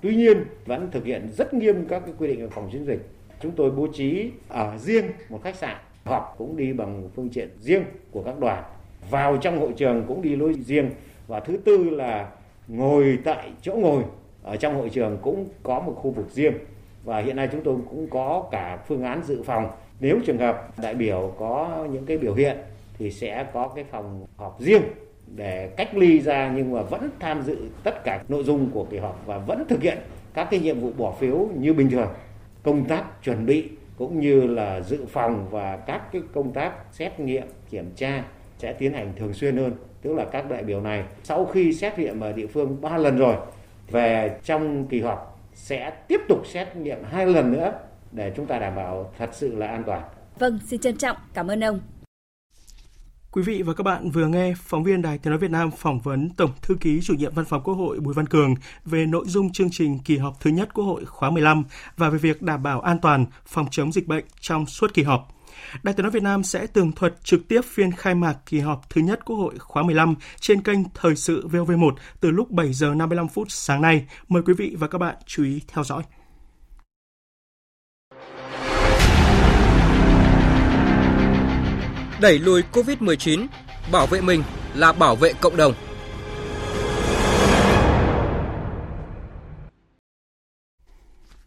Tuy 0.00 0.14
nhiên 0.16 0.44
vẫn 0.66 0.90
thực 0.90 1.04
hiện 1.04 1.28
rất 1.32 1.54
nghiêm 1.54 1.86
các 1.88 2.02
cái 2.06 2.14
quy 2.18 2.28
định 2.28 2.40
về 2.40 2.48
phòng 2.48 2.70
chống 2.72 2.86
dịch. 2.86 3.08
Chúng 3.40 3.52
tôi 3.52 3.70
bố 3.70 3.86
trí 3.86 4.30
ở 4.48 4.78
riêng 4.78 5.04
một 5.28 5.40
khách 5.44 5.56
sạn, 5.56 5.76
họp 6.04 6.34
cũng 6.38 6.56
đi 6.56 6.72
bằng 6.72 7.08
phương 7.16 7.28
tiện 7.28 7.48
riêng 7.60 7.82
của 8.10 8.22
các 8.22 8.38
đoàn, 8.38 8.64
vào 9.10 9.36
trong 9.36 9.60
hội 9.60 9.72
trường 9.76 10.04
cũng 10.08 10.22
đi 10.22 10.36
lối 10.36 10.54
riêng 10.54 10.90
và 11.26 11.40
thứ 11.40 11.56
tư 11.56 11.90
là 11.90 12.30
ngồi 12.68 13.18
tại 13.24 13.50
chỗ 13.62 13.74
ngồi 13.74 14.02
ở 14.42 14.56
trong 14.56 14.74
hội 14.74 14.88
trường 14.88 15.18
cũng 15.22 15.48
có 15.62 15.80
một 15.80 15.92
khu 15.96 16.10
vực 16.10 16.30
riêng 16.30 16.54
và 17.04 17.18
hiện 17.18 17.36
nay 17.36 17.48
chúng 17.52 17.60
tôi 17.64 17.76
cũng 17.90 18.06
có 18.10 18.44
cả 18.50 18.78
phương 18.88 19.02
án 19.02 19.22
dự 19.24 19.42
phòng. 19.42 19.70
Nếu 20.00 20.18
trường 20.26 20.38
hợp 20.38 20.68
đại 20.82 20.94
biểu 20.94 21.34
có 21.38 21.86
những 21.92 22.06
cái 22.06 22.18
biểu 22.18 22.34
hiện 22.34 22.56
thì 22.98 23.10
sẽ 23.10 23.46
có 23.52 23.68
cái 23.68 23.84
phòng 23.84 24.26
họp 24.36 24.60
riêng 24.60 24.82
để 25.36 25.70
cách 25.76 25.94
ly 25.94 26.20
ra 26.20 26.52
nhưng 26.56 26.72
mà 26.72 26.82
vẫn 26.82 27.10
tham 27.20 27.42
dự 27.42 27.56
tất 27.84 28.04
cả 28.04 28.22
nội 28.28 28.44
dung 28.44 28.70
của 28.70 28.84
kỳ 28.84 28.98
họp 28.98 29.22
và 29.26 29.38
vẫn 29.38 29.64
thực 29.68 29.82
hiện 29.82 29.98
các 30.34 30.48
cái 30.50 30.60
nhiệm 30.60 30.80
vụ 30.80 30.90
bỏ 30.96 31.12
phiếu 31.12 31.48
như 31.54 31.72
bình 31.72 31.90
thường. 31.90 32.08
Công 32.62 32.84
tác 32.84 33.04
chuẩn 33.24 33.46
bị 33.46 33.68
cũng 33.96 34.20
như 34.20 34.40
là 34.40 34.80
dự 34.80 35.06
phòng 35.06 35.46
và 35.50 35.76
các 35.76 36.12
cái 36.12 36.22
công 36.32 36.52
tác 36.52 36.72
xét 36.92 37.20
nghiệm, 37.20 37.46
kiểm 37.70 37.90
tra 37.96 38.24
sẽ 38.58 38.72
tiến 38.72 38.92
hành 38.92 39.12
thường 39.16 39.32
xuyên 39.32 39.56
hơn. 39.56 39.72
Tức 40.02 40.14
là 40.14 40.24
các 40.24 40.50
đại 40.50 40.62
biểu 40.62 40.80
này 40.80 41.04
sau 41.22 41.44
khi 41.44 41.72
xét 41.72 41.98
nghiệm 41.98 42.20
ở 42.20 42.32
địa 42.32 42.46
phương 42.46 42.80
ba 42.80 42.96
lần 42.96 43.16
rồi, 43.16 43.36
về 43.90 44.36
trong 44.44 44.86
kỳ 44.86 45.00
họp 45.00 45.31
sẽ 45.54 45.90
tiếp 46.08 46.20
tục 46.28 46.42
xét 46.46 46.76
nghiệm 46.76 46.98
hai 47.04 47.26
lần 47.26 47.52
nữa 47.52 47.72
để 48.12 48.32
chúng 48.36 48.46
ta 48.46 48.58
đảm 48.58 48.76
bảo 48.76 49.12
thật 49.18 49.30
sự 49.32 49.56
là 49.56 49.66
an 49.66 49.82
toàn. 49.86 50.02
Vâng, 50.38 50.58
xin 50.66 50.80
trân 50.80 50.96
trọng 50.96 51.16
cảm 51.34 51.48
ơn 51.48 51.64
ông. 51.64 51.80
Quý 53.32 53.42
vị 53.42 53.62
và 53.62 53.74
các 53.74 53.82
bạn 53.82 54.10
vừa 54.10 54.26
nghe 54.26 54.54
phóng 54.56 54.84
viên 54.84 55.02
Đài 55.02 55.18
Tiếng 55.18 55.30
nói 55.30 55.38
Việt 55.38 55.50
Nam 55.50 55.70
phỏng 55.70 56.00
vấn 56.00 56.30
Tổng 56.30 56.50
thư 56.62 56.74
ký 56.80 57.00
chủ 57.02 57.14
nhiệm 57.14 57.34
Văn 57.34 57.44
phòng 57.44 57.62
Quốc 57.64 57.74
hội 57.74 58.00
Bùi 58.00 58.14
Văn 58.14 58.26
Cường 58.26 58.54
về 58.84 59.06
nội 59.06 59.24
dung 59.26 59.52
chương 59.52 59.70
trình 59.70 59.98
kỳ 59.98 60.18
họp 60.18 60.40
thứ 60.40 60.50
nhất 60.50 60.74
Quốc 60.74 60.84
hội 60.84 61.04
khóa 61.04 61.30
15 61.30 61.64
và 61.96 62.10
về 62.10 62.18
việc 62.18 62.42
đảm 62.42 62.62
bảo 62.62 62.80
an 62.80 62.98
toàn 63.02 63.26
phòng 63.46 63.66
chống 63.70 63.92
dịch 63.92 64.06
bệnh 64.06 64.24
trong 64.40 64.66
suốt 64.66 64.94
kỳ 64.94 65.02
họp. 65.02 65.28
Đài 65.82 65.94
Tiếng 65.94 66.02
nói 66.02 66.10
Việt 66.10 66.22
Nam 66.22 66.42
sẽ 66.42 66.66
tường 66.66 66.92
thuật 66.92 67.14
trực 67.24 67.48
tiếp 67.48 67.60
phiên 67.64 67.92
khai 67.92 68.14
mạc 68.14 68.36
kỳ 68.46 68.60
họp 68.60 68.90
thứ 68.90 69.00
nhất 69.00 69.24
Quốc 69.24 69.36
hội 69.36 69.54
khóa 69.58 69.82
15 69.82 70.14
trên 70.40 70.62
kênh 70.62 70.78
Thời 70.94 71.16
sự 71.16 71.48
VOV1 71.48 71.94
từ 72.20 72.30
lúc 72.30 72.50
7 72.50 72.72
giờ 72.72 72.94
55 72.94 73.28
phút 73.28 73.46
sáng 73.50 73.82
nay. 73.82 74.06
Mời 74.28 74.42
quý 74.42 74.54
vị 74.58 74.76
và 74.78 74.86
các 74.86 74.98
bạn 74.98 75.16
chú 75.26 75.44
ý 75.44 75.60
theo 75.68 75.84
dõi. 75.84 76.02
Đẩy 82.20 82.38
lùi 82.38 82.62
COVID-19, 82.72 83.46
bảo 83.92 84.06
vệ 84.06 84.20
mình 84.20 84.42
là 84.74 84.92
bảo 84.92 85.16
vệ 85.16 85.32
cộng 85.32 85.56
đồng. 85.56 85.74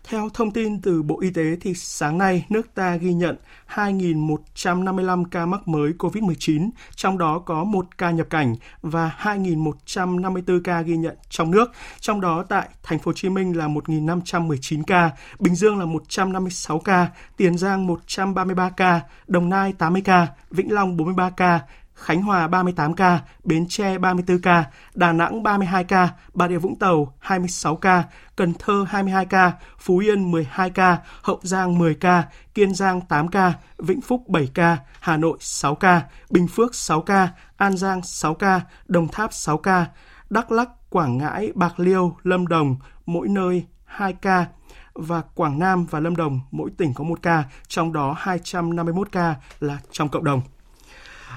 Theo 0.07 0.29
thông 0.33 0.51
tin 0.51 0.81
từ 0.81 1.03
Bộ 1.03 1.19
Y 1.21 1.29
tế 1.29 1.57
thì 1.62 1.74
sáng 1.74 2.17
nay 2.17 2.45
nước 2.50 2.75
ta 2.75 2.95
ghi 2.95 3.13
nhận 3.13 3.35
2.155 3.69 5.25
ca 5.31 5.45
mắc 5.45 5.67
mới 5.67 5.93
COVID-19, 6.00 6.69
trong 6.95 7.17
đó 7.17 7.39
có 7.39 7.63
1 7.63 7.97
ca 7.97 8.12
nhập 8.12 8.27
cảnh 8.29 8.55
và 8.81 9.15
2.154 9.19 10.62
ca 10.63 10.81
ghi 10.81 10.97
nhận 10.97 11.15
trong 11.29 11.51
nước. 11.51 11.71
Trong 12.00 12.21
đó 12.21 12.43
tại 12.50 12.69
thành 12.83 13.00
phố 13.00 13.09
Hồ 13.09 13.13
Chí 13.13 13.29
Minh 13.29 13.57
là 13.57 13.67
1.519 13.67 14.83
ca, 14.88 15.12
Bình 15.39 15.55
Dương 15.55 15.79
là 15.79 15.85
156 15.85 16.79
ca, 16.79 17.07
Tiền 17.38 17.57
Giang 17.57 17.88
133 17.88 18.69
ca, 18.69 19.01
Đồng 19.27 19.50
Nai 19.50 19.74
80 19.74 20.01
ca, 20.05 20.27
Vĩnh 20.51 20.74
Long 20.74 20.97
43 20.97 21.29
ca, 21.29 21.59
Khánh 21.95 22.21
Hòa 22.21 22.47
38 22.47 22.93
ca, 22.93 23.19
Bến 23.43 23.65
Tre 23.69 23.97
34 23.97 24.41
ca, 24.41 24.63
Đà 24.93 25.11
Nẵng 25.11 25.43
32 25.43 25.83
ca, 25.83 26.09
Bà 26.33 26.47
Rịa 26.47 26.57
Vũng 26.57 26.79
Tàu 26.79 27.13
26 27.19 27.75
ca, 27.75 28.03
Cần 28.35 28.53
Thơ 28.59 28.85
22 28.89 29.25
ca, 29.25 29.51
Phú 29.79 29.97
Yên 29.97 30.31
12 30.31 30.69
ca, 30.69 30.97
Hậu 31.21 31.39
Giang 31.43 31.77
10 31.77 31.95
ca, 31.95 32.23
Kiên 32.53 32.75
Giang 32.75 33.01
8 33.01 33.27
ca, 33.27 33.53
Vĩnh 33.77 34.01
Phúc 34.01 34.23
7 34.27 34.49
ca, 34.53 34.77
Hà 34.99 35.17
Nội 35.17 35.37
6 35.39 35.75
ca, 35.75 36.01
Bình 36.29 36.47
Phước 36.47 36.75
6 36.75 37.01
ca, 37.01 37.29
An 37.57 37.77
Giang 37.77 38.01
6 38.01 38.33
ca, 38.33 38.61
Đồng 38.87 39.07
Tháp 39.07 39.33
6 39.33 39.57
ca, 39.57 39.85
Đắk 40.29 40.51
Lắc, 40.51 40.69
Quảng 40.89 41.17
Ngãi, 41.17 41.51
Bạc 41.55 41.79
Liêu, 41.79 42.17
Lâm 42.23 42.47
Đồng 42.47 42.75
mỗi 43.05 43.27
nơi 43.27 43.65
2 43.85 44.13
ca 44.13 44.45
và 44.93 45.21
Quảng 45.21 45.59
Nam 45.59 45.85
và 45.85 45.99
Lâm 45.99 46.15
Đồng 46.15 46.39
mỗi 46.51 46.69
tỉnh 46.77 46.93
có 46.93 47.03
1 47.03 47.19
ca, 47.21 47.43
trong 47.67 47.93
đó 47.93 48.15
251 48.17 49.11
ca 49.11 49.35
là 49.59 49.77
trong 49.91 50.09
cộng 50.09 50.23
đồng. 50.23 50.41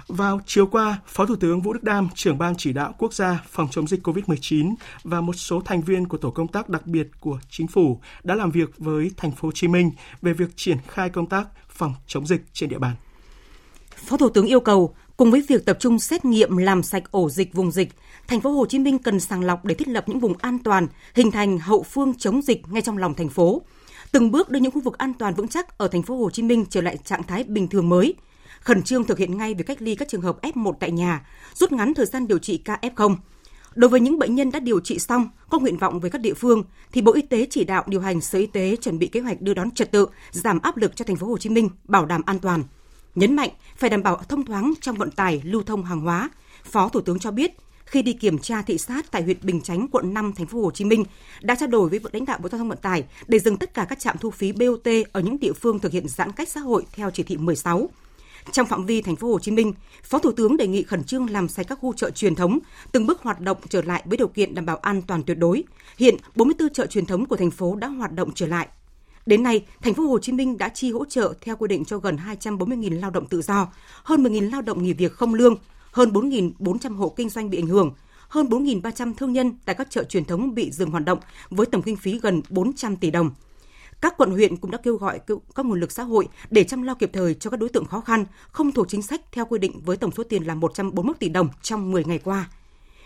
Vào 0.06 0.40
chiều 0.46 0.66
qua, 0.66 0.98
Phó 1.06 1.26
Thủ 1.26 1.36
tướng 1.36 1.60
Vũ 1.60 1.72
Đức 1.72 1.82
Đam, 1.82 2.08
trưởng 2.14 2.38
ban 2.38 2.54
chỉ 2.56 2.72
đạo 2.72 2.94
quốc 2.98 3.14
gia 3.14 3.44
phòng 3.48 3.68
chống 3.70 3.86
dịch 3.86 4.06
COVID-19 4.06 4.74
và 5.04 5.20
một 5.20 5.32
số 5.32 5.60
thành 5.64 5.82
viên 5.82 6.08
của 6.08 6.18
tổ 6.18 6.30
công 6.30 6.48
tác 6.48 6.68
đặc 6.68 6.86
biệt 6.86 7.08
của 7.20 7.38
chính 7.50 7.66
phủ 7.66 8.00
đã 8.22 8.34
làm 8.34 8.50
việc 8.50 8.78
với 8.78 9.10
thành 9.16 9.32
phố 9.32 9.48
Hồ 9.48 9.52
Chí 9.52 9.68
Minh 9.68 9.90
về 10.22 10.32
việc 10.32 10.48
triển 10.56 10.78
khai 10.88 11.10
công 11.10 11.26
tác 11.26 11.48
phòng 11.68 11.94
chống 12.06 12.26
dịch 12.26 12.42
trên 12.52 12.68
địa 12.68 12.78
bàn. 12.78 12.96
Phó 13.96 14.16
Thủ 14.16 14.28
tướng 14.28 14.46
yêu 14.46 14.60
cầu 14.60 14.94
cùng 15.16 15.30
với 15.30 15.44
việc 15.48 15.66
tập 15.66 15.76
trung 15.80 15.98
xét 15.98 16.24
nghiệm 16.24 16.56
làm 16.56 16.82
sạch 16.82 17.10
ổ 17.10 17.30
dịch 17.30 17.54
vùng 17.54 17.70
dịch, 17.70 17.88
thành 18.28 18.40
phố 18.40 18.50
Hồ 18.50 18.66
Chí 18.66 18.78
Minh 18.78 18.98
cần 18.98 19.20
sàng 19.20 19.44
lọc 19.44 19.64
để 19.64 19.74
thiết 19.74 19.88
lập 19.88 20.04
những 20.08 20.20
vùng 20.20 20.34
an 20.38 20.58
toàn, 20.58 20.86
hình 21.14 21.30
thành 21.30 21.58
hậu 21.58 21.82
phương 21.82 22.14
chống 22.18 22.42
dịch 22.42 22.62
ngay 22.68 22.82
trong 22.82 22.98
lòng 22.98 23.14
thành 23.14 23.28
phố. 23.28 23.62
Từng 24.12 24.30
bước 24.30 24.50
đưa 24.50 24.60
những 24.60 24.72
khu 24.72 24.80
vực 24.80 24.98
an 24.98 25.12
toàn 25.14 25.34
vững 25.34 25.48
chắc 25.48 25.78
ở 25.78 25.88
thành 25.88 26.02
phố 26.02 26.16
Hồ 26.16 26.30
Chí 26.30 26.42
Minh 26.42 26.64
trở 26.70 26.80
lại 26.80 26.96
trạng 27.04 27.22
thái 27.22 27.44
bình 27.44 27.68
thường 27.68 27.88
mới– 27.88 28.14
khẩn 28.60 28.82
trương 28.82 29.04
thực 29.04 29.18
hiện 29.18 29.38
ngay 29.38 29.54
việc 29.54 29.66
cách 29.66 29.82
ly 29.82 29.94
các 29.94 30.08
trường 30.08 30.22
hợp 30.22 30.42
F1 30.42 30.72
tại 30.80 30.90
nhà, 30.90 31.26
rút 31.54 31.72
ngắn 31.72 31.94
thời 31.94 32.06
gian 32.06 32.26
điều 32.26 32.38
trị 32.38 32.56
ca 32.56 32.78
F0. 32.82 33.16
Đối 33.74 33.90
với 33.90 34.00
những 34.00 34.18
bệnh 34.18 34.34
nhân 34.34 34.50
đã 34.50 34.60
điều 34.60 34.80
trị 34.80 34.98
xong, 34.98 35.28
có 35.50 35.58
nguyện 35.58 35.78
vọng 35.78 36.00
về 36.00 36.10
các 36.10 36.20
địa 36.20 36.34
phương 36.34 36.64
thì 36.92 37.02
Bộ 37.02 37.12
Y 37.12 37.22
tế 37.22 37.46
chỉ 37.50 37.64
đạo 37.64 37.84
điều 37.86 38.00
hành 38.00 38.20
Sở 38.20 38.38
Y 38.38 38.46
tế 38.46 38.76
chuẩn 38.76 38.98
bị 38.98 39.06
kế 39.06 39.20
hoạch 39.20 39.40
đưa 39.40 39.54
đón 39.54 39.70
trật 39.70 39.92
tự, 39.92 40.06
giảm 40.30 40.58
áp 40.62 40.76
lực 40.76 40.96
cho 40.96 41.04
thành 41.04 41.16
phố 41.16 41.26
Hồ 41.26 41.38
Chí 41.38 41.50
Minh, 41.50 41.68
bảo 41.84 42.06
đảm 42.06 42.22
an 42.26 42.38
toàn. 42.38 42.62
Nhấn 43.14 43.36
mạnh 43.36 43.50
phải 43.76 43.90
đảm 43.90 44.02
bảo 44.02 44.16
thông 44.28 44.44
thoáng 44.44 44.72
trong 44.80 44.96
vận 44.96 45.10
tải 45.10 45.42
lưu 45.44 45.62
thông 45.62 45.84
hàng 45.84 46.00
hóa. 46.00 46.30
Phó 46.64 46.88
Thủ 46.88 47.00
tướng 47.00 47.18
cho 47.18 47.30
biết, 47.30 47.56
khi 47.84 48.02
đi 48.02 48.12
kiểm 48.12 48.38
tra 48.38 48.62
thị 48.62 48.78
sát 48.78 49.10
tại 49.10 49.22
huyện 49.22 49.36
Bình 49.42 49.60
Chánh, 49.60 49.88
quận 49.88 50.14
5, 50.14 50.32
thành 50.36 50.46
phố 50.46 50.62
Hồ 50.62 50.70
Chí 50.70 50.84
Minh 50.84 51.04
đã 51.42 51.54
trao 51.54 51.68
đổi 51.68 51.88
với 51.88 52.00
lãnh 52.12 52.24
đạo 52.24 52.38
Bộ 52.42 52.48
Giao 52.48 52.58
thông 52.58 52.68
Vận 52.68 52.78
tải 52.78 53.04
để 53.26 53.38
dừng 53.38 53.56
tất 53.56 53.74
cả 53.74 53.86
các 53.88 53.98
trạm 53.98 54.18
thu 54.18 54.30
phí 54.30 54.52
BOT 54.52 54.88
ở 55.12 55.20
những 55.20 55.40
địa 55.40 55.52
phương 55.52 55.78
thực 55.78 55.92
hiện 55.92 56.08
giãn 56.08 56.32
cách 56.32 56.48
xã 56.48 56.60
hội 56.60 56.86
theo 56.92 57.10
chỉ 57.10 57.22
thị 57.22 57.36
16 57.36 57.90
trong 58.52 58.66
phạm 58.66 58.86
vi 58.86 59.02
thành 59.02 59.16
phố 59.16 59.28
Hồ 59.28 59.38
Chí 59.38 59.50
Minh, 59.50 59.72
Phó 60.02 60.18
Thủ 60.18 60.32
tướng 60.32 60.56
đề 60.56 60.66
nghị 60.66 60.82
khẩn 60.82 61.04
trương 61.04 61.30
làm 61.30 61.48
sạch 61.48 61.66
các 61.68 61.78
khu 61.80 61.92
chợ 61.92 62.10
truyền 62.10 62.34
thống, 62.34 62.58
từng 62.92 63.06
bước 63.06 63.22
hoạt 63.22 63.40
động 63.40 63.56
trở 63.68 63.82
lại 63.82 64.02
với 64.04 64.16
điều 64.16 64.28
kiện 64.28 64.54
đảm 64.54 64.66
bảo 64.66 64.76
an 64.76 65.02
toàn 65.02 65.22
tuyệt 65.22 65.38
đối. 65.38 65.64
Hiện 65.98 66.16
44 66.34 66.72
chợ 66.72 66.86
truyền 66.86 67.06
thống 67.06 67.26
của 67.26 67.36
thành 67.36 67.50
phố 67.50 67.74
đã 67.74 67.88
hoạt 67.88 68.12
động 68.12 68.30
trở 68.34 68.46
lại. 68.46 68.68
Đến 69.26 69.42
nay, 69.42 69.64
thành 69.82 69.94
phố 69.94 70.02
Hồ 70.02 70.18
Chí 70.18 70.32
Minh 70.32 70.58
đã 70.58 70.68
chi 70.68 70.92
hỗ 70.92 71.04
trợ 71.04 71.34
theo 71.40 71.56
quy 71.56 71.68
định 71.68 71.84
cho 71.84 71.98
gần 71.98 72.16
240.000 72.16 73.00
lao 73.00 73.10
động 73.10 73.26
tự 73.26 73.42
do, 73.42 73.68
hơn 74.02 74.22
10.000 74.24 74.50
lao 74.50 74.62
động 74.62 74.82
nghỉ 74.82 74.92
việc 74.92 75.12
không 75.12 75.34
lương, 75.34 75.56
hơn 75.92 76.10
4.400 76.10 76.96
hộ 76.96 77.14
kinh 77.16 77.28
doanh 77.28 77.50
bị 77.50 77.58
ảnh 77.58 77.66
hưởng, 77.66 77.92
hơn 78.28 78.46
4.300 78.46 79.14
thương 79.14 79.32
nhân 79.32 79.52
tại 79.64 79.74
các 79.74 79.90
chợ 79.90 80.04
truyền 80.04 80.24
thống 80.24 80.54
bị 80.54 80.70
dừng 80.70 80.90
hoạt 80.90 81.04
động 81.04 81.18
với 81.50 81.66
tổng 81.66 81.82
kinh 81.82 81.96
phí 81.96 82.18
gần 82.18 82.42
400 82.50 82.96
tỷ 82.96 83.10
đồng. 83.10 83.30
Các 84.00 84.14
quận 84.16 84.30
huyện 84.30 84.56
cũng 84.56 84.70
đã 84.70 84.78
kêu 84.82 84.96
gọi 84.96 85.20
các 85.54 85.66
nguồn 85.66 85.80
lực 85.80 85.92
xã 85.92 86.02
hội 86.02 86.28
để 86.50 86.64
chăm 86.64 86.82
lo 86.82 86.94
kịp 86.94 87.10
thời 87.12 87.34
cho 87.34 87.50
các 87.50 87.60
đối 87.60 87.68
tượng 87.68 87.84
khó 87.84 88.00
khăn, 88.00 88.24
không 88.50 88.72
thuộc 88.72 88.88
chính 88.88 89.02
sách 89.02 89.20
theo 89.32 89.44
quy 89.44 89.58
định 89.58 89.80
với 89.84 89.96
tổng 89.96 90.12
số 90.16 90.22
tiền 90.22 90.42
là 90.42 90.54
141 90.54 91.18
tỷ 91.18 91.28
đồng 91.28 91.48
trong 91.62 91.90
10 91.90 92.04
ngày 92.04 92.18
qua. 92.18 92.50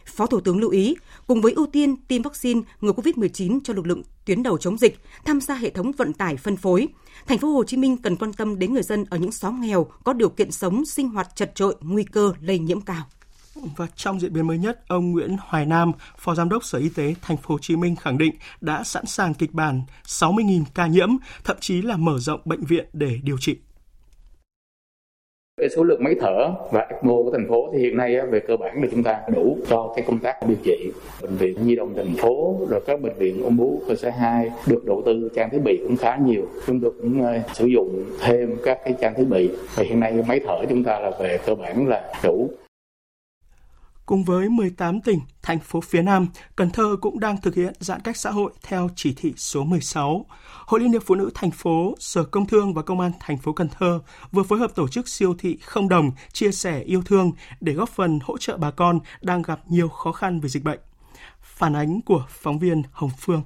Phó 0.06 0.26
Thủ 0.26 0.40
tướng 0.40 0.58
lưu 0.58 0.70
ý, 0.70 0.96
cùng 1.26 1.42
với 1.42 1.52
ưu 1.52 1.66
tiên 1.66 1.96
tiêm 2.08 2.22
vaccine 2.22 2.60
ngừa 2.80 2.92
COVID-19 2.92 3.60
cho 3.64 3.74
lực 3.74 3.86
lượng 3.86 4.02
tuyến 4.24 4.42
đầu 4.42 4.58
chống 4.58 4.78
dịch, 4.78 4.98
tham 5.24 5.40
gia 5.40 5.54
hệ 5.54 5.70
thống 5.70 5.92
vận 5.92 6.12
tải 6.12 6.36
phân 6.36 6.56
phối, 6.56 6.88
thành 7.26 7.38
phố 7.38 7.48
Hồ 7.48 7.64
Chí 7.64 7.76
Minh 7.76 7.96
cần 7.96 8.16
quan 8.16 8.32
tâm 8.32 8.58
đến 8.58 8.74
người 8.74 8.82
dân 8.82 9.04
ở 9.10 9.18
những 9.18 9.32
xóm 9.32 9.60
nghèo 9.60 9.86
có 10.04 10.12
điều 10.12 10.28
kiện 10.28 10.50
sống 10.50 10.84
sinh 10.84 11.08
hoạt 11.08 11.28
chật 11.36 11.52
trội, 11.54 11.74
nguy 11.80 12.04
cơ 12.04 12.32
lây 12.40 12.58
nhiễm 12.58 12.80
cao. 12.80 13.04
Và 13.54 13.86
trong 13.96 14.20
diễn 14.20 14.32
biến 14.32 14.46
mới 14.46 14.58
nhất, 14.58 14.88
ông 14.88 15.12
Nguyễn 15.12 15.36
Hoài 15.40 15.66
Nam, 15.66 15.92
Phó 16.18 16.34
Giám 16.34 16.48
đốc 16.48 16.64
Sở 16.64 16.78
Y 16.78 16.88
tế 16.96 17.14
Thành 17.22 17.36
phố 17.36 17.54
Hồ 17.54 17.58
Chí 17.58 17.76
Minh 17.76 17.96
khẳng 17.96 18.18
định 18.18 18.34
đã 18.60 18.84
sẵn 18.84 19.06
sàng 19.06 19.34
kịch 19.34 19.52
bản 19.52 19.82
60.000 20.04 20.64
ca 20.74 20.86
nhiễm, 20.86 21.08
thậm 21.44 21.56
chí 21.60 21.82
là 21.82 21.96
mở 21.96 22.18
rộng 22.18 22.40
bệnh 22.44 22.64
viện 22.64 22.86
để 22.92 23.18
điều 23.22 23.36
trị. 23.40 23.56
Về 25.60 25.68
số 25.68 25.84
lượng 25.84 26.04
máy 26.04 26.14
thở 26.20 26.54
và 26.70 26.80
ECMO 26.80 27.12
của 27.12 27.30
thành 27.32 27.48
phố 27.48 27.70
thì 27.72 27.78
hiện 27.78 27.96
nay 27.96 28.16
về 28.30 28.40
cơ 28.40 28.56
bản 28.56 28.82
là 28.82 28.88
chúng 28.90 29.02
ta 29.02 29.20
đủ 29.34 29.58
cho 29.68 29.92
cái 29.96 30.04
công 30.08 30.18
tác 30.18 30.36
điều 30.48 30.56
trị. 30.64 30.92
Bệnh 31.22 31.36
viện 31.36 31.66
Nhi 31.66 31.76
đồng 31.76 31.94
thành 31.96 32.14
phố 32.14 32.56
rồi 32.68 32.80
các 32.86 33.00
bệnh 33.00 33.14
viện 33.18 33.42
ung 33.42 33.56
bướu 33.56 33.82
cơ 33.88 33.94
sở 33.94 34.10
2 34.10 34.50
được 34.66 34.84
đầu 34.84 35.02
tư 35.06 35.28
trang 35.34 35.50
thiết 35.50 35.60
bị 35.64 35.80
cũng 35.82 35.96
khá 35.96 36.16
nhiều. 36.16 36.42
Chúng 36.66 36.80
tôi 36.80 36.92
cũng 37.02 37.22
ờ, 37.22 37.40
sử 37.52 37.66
dụng 37.66 38.04
thêm 38.20 38.56
các 38.64 38.78
cái 38.84 38.94
trang 39.00 39.14
thiết 39.16 39.26
bị. 39.28 39.50
Và 39.74 39.84
hiện 39.84 40.00
nay 40.00 40.12
máy 40.28 40.40
thở 40.46 40.64
chúng 40.68 40.84
ta 40.84 40.98
là 40.98 41.10
về 41.20 41.38
cơ 41.46 41.54
bản 41.54 41.88
là 41.88 42.12
đủ. 42.24 42.50
Cùng 44.12 44.24
với 44.24 44.48
18 44.48 45.00
tỉnh, 45.00 45.20
thành 45.42 45.58
phố 45.58 45.80
phía 45.80 46.02
Nam, 46.02 46.28
Cần 46.56 46.70
Thơ 46.70 46.96
cũng 47.00 47.20
đang 47.20 47.40
thực 47.40 47.54
hiện 47.54 47.72
giãn 47.80 48.00
cách 48.00 48.16
xã 48.16 48.30
hội 48.30 48.52
theo 48.62 48.88
chỉ 48.96 49.14
thị 49.16 49.32
số 49.36 49.64
16. 49.64 50.26
Hội 50.66 50.80
Liên 50.80 50.92
hiệp 50.92 51.02
Phụ 51.06 51.14
nữ 51.14 51.30
thành 51.34 51.50
phố, 51.50 51.94
Sở 51.98 52.24
Công 52.24 52.46
Thương 52.46 52.74
và 52.74 52.82
Công 52.82 53.00
an 53.00 53.12
thành 53.20 53.38
phố 53.38 53.52
Cần 53.52 53.68
Thơ 53.78 54.00
vừa 54.32 54.42
phối 54.42 54.58
hợp 54.58 54.74
tổ 54.74 54.88
chức 54.88 55.08
siêu 55.08 55.34
thị 55.38 55.58
không 55.62 55.88
đồng 55.88 56.10
chia 56.32 56.52
sẻ 56.52 56.80
yêu 56.80 57.02
thương 57.02 57.32
để 57.60 57.72
góp 57.72 57.88
phần 57.88 58.18
hỗ 58.22 58.38
trợ 58.38 58.56
bà 58.56 58.70
con 58.70 58.98
đang 59.22 59.42
gặp 59.42 59.60
nhiều 59.68 59.88
khó 59.88 60.12
khăn 60.12 60.40
về 60.40 60.48
dịch 60.48 60.64
bệnh. 60.64 60.80
Phản 61.42 61.76
ánh 61.76 62.00
của 62.00 62.26
phóng 62.28 62.58
viên 62.58 62.82
Hồng 62.92 63.10
Phương. 63.18 63.42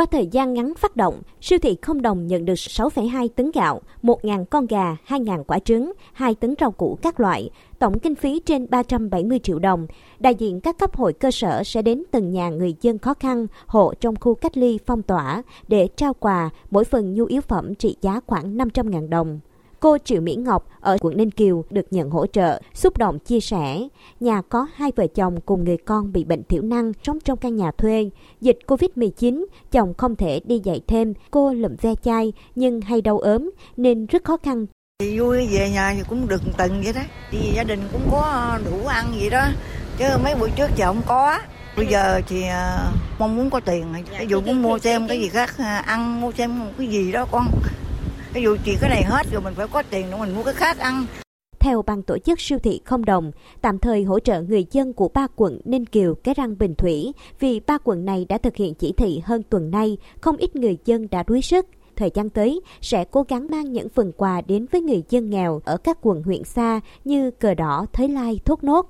Qua 0.00 0.06
thời 0.06 0.26
gian 0.26 0.54
ngắn 0.54 0.72
phát 0.74 0.96
động, 0.96 1.22
siêu 1.40 1.58
thị 1.58 1.76
không 1.82 2.02
đồng 2.02 2.26
nhận 2.26 2.44
được 2.44 2.54
6,2 2.54 3.28
tấn 3.28 3.50
gạo, 3.54 3.80
1.000 4.02 4.44
con 4.44 4.66
gà, 4.66 4.96
2.000 5.06 5.44
quả 5.44 5.58
trứng, 5.58 5.92
2 6.12 6.34
tấn 6.34 6.54
rau 6.60 6.70
củ 6.70 6.98
các 7.02 7.20
loại, 7.20 7.50
tổng 7.78 7.98
kinh 7.98 8.14
phí 8.14 8.40
trên 8.40 8.66
370 8.70 9.38
triệu 9.38 9.58
đồng. 9.58 9.86
Đại 10.18 10.34
diện 10.34 10.60
các 10.60 10.78
cấp 10.78 10.96
hội 10.96 11.12
cơ 11.12 11.30
sở 11.30 11.64
sẽ 11.64 11.82
đến 11.82 12.02
từng 12.10 12.30
nhà 12.30 12.48
người 12.48 12.74
dân 12.80 12.98
khó 12.98 13.14
khăn, 13.14 13.46
hộ 13.66 13.94
trong 13.94 14.14
khu 14.20 14.34
cách 14.34 14.56
ly 14.56 14.78
phong 14.86 15.02
tỏa 15.02 15.42
để 15.68 15.88
trao 15.96 16.14
quà, 16.14 16.50
mỗi 16.70 16.84
phần 16.84 17.14
nhu 17.14 17.24
yếu 17.24 17.40
phẩm 17.40 17.74
trị 17.74 17.96
giá 18.00 18.20
khoảng 18.26 18.56
500.000 18.56 19.08
đồng. 19.08 19.40
Cô 19.80 19.98
Triệu 20.04 20.20
Mỹ 20.20 20.34
Ngọc 20.34 20.66
ở 20.80 20.96
quận 21.00 21.16
Ninh 21.16 21.30
Kiều 21.30 21.64
được 21.70 21.86
nhận 21.90 22.10
hỗ 22.10 22.26
trợ, 22.26 22.60
xúc 22.74 22.98
động 22.98 23.18
chia 23.18 23.40
sẻ. 23.40 23.88
Nhà 24.20 24.42
có 24.48 24.66
hai 24.74 24.92
vợ 24.96 25.06
chồng 25.14 25.40
cùng 25.40 25.64
người 25.64 25.76
con 25.76 26.12
bị 26.12 26.24
bệnh 26.24 26.42
thiểu 26.44 26.62
năng 26.62 26.92
sống 27.02 27.20
trong 27.20 27.38
căn 27.38 27.56
nhà 27.56 27.70
thuê. 27.70 28.10
Dịch 28.40 28.58
Covid-19, 28.66 29.44
chồng 29.72 29.94
không 29.94 30.16
thể 30.16 30.40
đi 30.44 30.60
dạy 30.64 30.80
thêm, 30.86 31.14
cô 31.30 31.52
lụm 31.52 31.76
ve 31.80 31.94
chai 32.02 32.32
nhưng 32.54 32.80
hay 32.80 33.00
đau 33.00 33.18
ốm 33.18 33.50
nên 33.76 34.06
rất 34.06 34.24
khó 34.24 34.36
khăn. 34.36 34.66
Vui 35.16 35.48
về 35.52 35.70
nhà 35.70 35.94
thì 35.96 36.02
cũng 36.08 36.28
được 36.28 36.42
từng 36.58 36.80
vậy 36.84 36.92
đó. 36.92 37.02
Thì 37.30 37.38
gia 37.56 37.64
đình 37.64 37.80
cũng 37.92 38.08
có 38.10 38.58
đủ 38.64 38.86
ăn 38.86 39.06
vậy 39.20 39.30
đó. 39.30 39.46
Chứ 39.98 40.04
mấy 40.24 40.34
buổi 40.34 40.50
trước 40.56 40.70
giờ 40.76 40.86
không 40.86 41.02
có. 41.06 41.38
Bây 41.76 41.86
giờ 41.86 42.20
thì 42.28 42.42
à, 42.42 42.92
mong 43.18 43.36
muốn 43.36 43.50
có 43.50 43.60
tiền. 43.60 43.84
Ví 44.18 44.26
dụ 44.26 44.40
cũng 44.40 44.62
mua 44.62 44.78
thêm 44.78 45.08
cái 45.08 45.20
gì 45.20 45.28
khác, 45.28 45.54
à, 45.58 45.78
ăn 45.78 46.20
mua 46.20 46.32
thêm 46.32 46.50
cái 46.78 46.86
gì 46.86 47.12
đó 47.12 47.26
con 47.30 47.46
ví 48.32 48.42
dụ 48.42 48.56
chỉ 48.64 48.76
cái 48.80 48.90
này 48.90 49.02
hết 49.02 49.26
rồi 49.32 49.42
mình 49.42 49.54
phải 49.54 49.66
có 49.68 49.82
tiền 49.82 50.06
để 50.10 50.18
mình 50.18 50.34
mua 50.34 50.42
cái 50.42 50.54
khác 50.54 50.78
ăn 50.78 51.06
theo 51.60 51.82
ban 51.82 52.02
tổ 52.02 52.18
chức 52.18 52.40
siêu 52.40 52.58
thị 52.58 52.80
không 52.84 53.04
đồng, 53.04 53.30
tạm 53.60 53.78
thời 53.78 54.02
hỗ 54.02 54.20
trợ 54.20 54.42
người 54.42 54.66
dân 54.70 54.92
của 54.92 55.08
ba 55.08 55.26
quận 55.36 55.60
Ninh 55.64 55.86
Kiều, 55.86 56.14
Cái 56.14 56.34
Răng, 56.34 56.58
Bình 56.58 56.74
Thủy 56.74 57.12
vì 57.40 57.60
ba 57.60 57.78
quận 57.84 58.04
này 58.04 58.26
đã 58.28 58.38
thực 58.38 58.56
hiện 58.56 58.74
chỉ 58.74 58.92
thị 58.92 59.20
hơn 59.24 59.42
tuần 59.42 59.70
nay, 59.70 59.98
không 60.20 60.36
ít 60.36 60.56
người 60.56 60.78
dân 60.84 61.08
đã 61.10 61.22
đuối 61.22 61.42
sức. 61.42 61.66
Thời 61.96 62.10
gian 62.14 62.30
tới 62.30 62.60
sẽ 62.80 63.04
cố 63.04 63.24
gắng 63.28 63.46
mang 63.50 63.72
những 63.72 63.88
phần 63.88 64.12
quà 64.16 64.40
đến 64.40 64.66
với 64.72 64.80
người 64.80 65.02
dân 65.08 65.30
nghèo 65.30 65.60
ở 65.64 65.76
các 65.76 65.98
quận 66.02 66.22
huyện 66.22 66.44
xa 66.44 66.80
như 67.04 67.30
Cờ 67.30 67.54
Đỏ, 67.54 67.86
Thới 67.92 68.08
Lai, 68.08 68.40
Thốt 68.44 68.64
Nốt. 68.64 68.86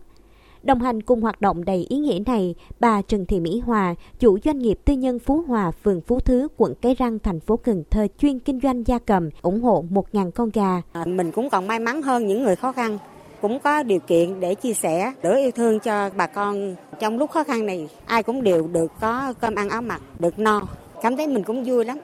Đồng 0.62 0.80
hành 0.80 1.02
cùng 1.02 1.20
hoạt 1.20 1.40
động 1.40 1.64
đầy 1.64 1.86
ý 1.88 1.96
nghĩa 1.96 2.18
này, 2.26 2.54
bà 2.80 3.02
Trần 3.02 3.26
Thị 3.26 3.40
Mỹ 3.40 3.60
Hòa, 3.60 3.94
chủ 4.18 4.38
doanh 4.44 4.58
nghiệp 4.58 4.78
tư 4.84 4.94
nhân 4.94 5.18
Phú 5.18 5.42
Hòa, 5.46 5.70
phường 5.70 6.00
Phú 6.00 6.20
Thứ, 6.20 6.48
quận 6.56 6.74
Cái 6.82 6.94
Răng, 6.94 7.18
thành 7.18 7.40
phố 7.40 7.56
Cần 7.56 7.84
Thơ 7.90 8.06
chuyên 8.18 8.38
kinh 8.38 8.60
doanh 8.60 8.86
gia 8.86 8.98
cầm, 8.98 9.30
ủng 9.42 9.60
hộ 9.60 9.84
1.000 9.90 10.30
con 10.30 10.50
gà. 10.54 10.82
À, 10.92 11.04
mình 11.04 11.32
cũng 11.32 11.50
còn 11.50 11.66
may 11.66 11.78
mắn 11.78 12.02
hơn 12.02 12.26
những 12.26 12.42
người 12.42 12.56
khó 12.56 12.72
khăn, 12.72 12.98
cũng 13.40 13.58
có 13.58 13.82
điều 13.82 14.00
kiện 14.00 14.40
để 14.40 14.54
chia 14.54 14.74
sẻ, 14.74 15.12
đỡ 15.22 15.34
yêu 15.34 15.50
thương 15.50 15.80
cho 15.80 16.10
bà 16.16 16.26
con 16.26 16.74
trong 17.00 17.18
lúc 17.18 17.30
khó 17.30 17.44
khăn 17.44 17.66
này. 17.66 17.88
Ai 18.06 18.22
cũng 18.22 18.42
đều 18.42 18.68
được 18.72 18.92
có 19.00 19.34
cơm 19.40 19.54
ăn 19.54 19.68
áo 19.68 19.82
mặc, 19.82 20.02
được 20.18 20.38
no. 20.38 20.62
Cảm 21.02 21.16
thấy 21.16 21.26
mình 21.26 21.44
cũng 21.44 21.64
vui 21.64 21.84
lắm. 21.84 21.98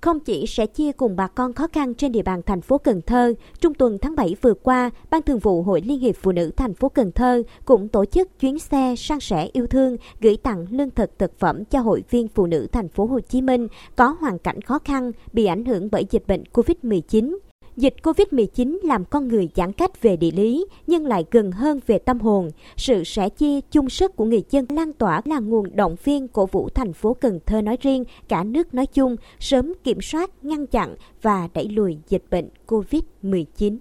Không 0.00 0.20
chỉ 0.20 0.46
sẽ 0.46 0.66
chia 0.66 0.92
cùng 0.92 1.16
bà 1.16 1.26
con 1.26 1.52
khó 1.52 1.66
khăn 1.72 1.94
trên 1.94 2.12
địa 2.12 2.22
bàn 2.22 2.42
thành 2.46 2.60
phố 2.60 2.78
Cần 2.78 3.00
Thơ, 3.02 3.34
trung 3.60 3.74
tuần 3.74 3.98
tháng 4.02 4.16
7 4.16 4.36
vừa 4.42 4.54
qua, 4.54 4.90
Ban 5.10 5.22
Thường 5.22 5.38
vụ 5.38 5.62
Hội 5.62 5.80
Liên 5.80 6.00
hiệp 6.00 6.16
Phụ 6.16 6.32
nữ 6.32 6.50
thành 6.56 6.74
phố 6.74 6.88
Cần 6.88 7.12
Thơ 7.12 7.42
cũng 7.64 7.88
tổ 7.88 8.04
chức 8.04 8.40
chuyến 8.40 8.58
xe 8.58 8.94
sang 8.96 9.20
sẻ 9.20 9.48
yêu 9.52 9.66
thương 9.66 9.96
gửi 10.20 10.36
tặng 10.36 10.66
lương 10.70 10.90
thực 10.90 11.18
thực 11.18 11.38
phẩm 11.38 11.64
cho 11.64 11.80
hội 11.80 12.04
viên 12.10 12.28
phụ 12.28 12.46
nữ 12.46 12.66
thành 12.72 12.88
phố 12.88 13.06
Hồ 13.06 13.20
Chí 13.20 13.42
Minh 13.42 13.68
có 13.96 14.16
hoàn 14.20 14.38
cảnh 14.38 14.62
khó 14.62 14.78
khăn 14.78 15.12
bị 15.32 15.46
ảnh 15.46 15.64
hưởng 15.64 15.88
bởi 15.92 16.06
dịch 16.10 16.26
bệnh 16.26 16.42
Covid-19. 16.52 17.49
Dịch 17.80 17.94
Covid-19 18.02 18.78
làm 18.82 19.04
con 19.04 19.28
người 19.28 19.48
giãn 19.54 19.72
cách 19.72 20.02
về 20.02 20.16
địa 20.16 20.30
lý 20.30 20.66
nhưng 20.86 21.06
lại 21.06 21.24
gần 21.30 21.52
hơn 21.52 21.80
về 21.86 21.98
tâm 21.98 22.20
hồn. 22.20 22.50
Sự 22.76 23.04
sẻ 23.04 23.28
chia 23.28 23.60
chung 23.60 23.90
sức 23.90 24.16
của 24.16 24.24
người 24.24 24.42
dân 24.50 24.66
lan 24.68 24.92
tỏa 24.92 25.22
là 25.24 25.38
nguồn 25.38 25.76
động 25.76 25.96
viên 26.04 26.28
cổ 26.28 26.46
vũ 26.46 26.68
thành 26.68 26.92
phố 26.92 27.14
Cần 27.14 27.40
Thơ 27.46 27.62
nói 27.62 27.76
riêng, 27.80 28.04
cả 28.28 28.44
nước 28.44 28.74
nói 28.74 28.86
chung, 28.86 29.16
sớm 29.38 29.72
kiểm 29.84 30.00
soát, 30.00 30.30
ngăn 30.42 30.66
chặn 30.66 30.94
và 31.22 31.48
đẩy 31.54 31.68
lùi 31.68 31.96
dịch 32.08 32.24
bệnh 32.30 32.48
Covid-19. 32.66 33.76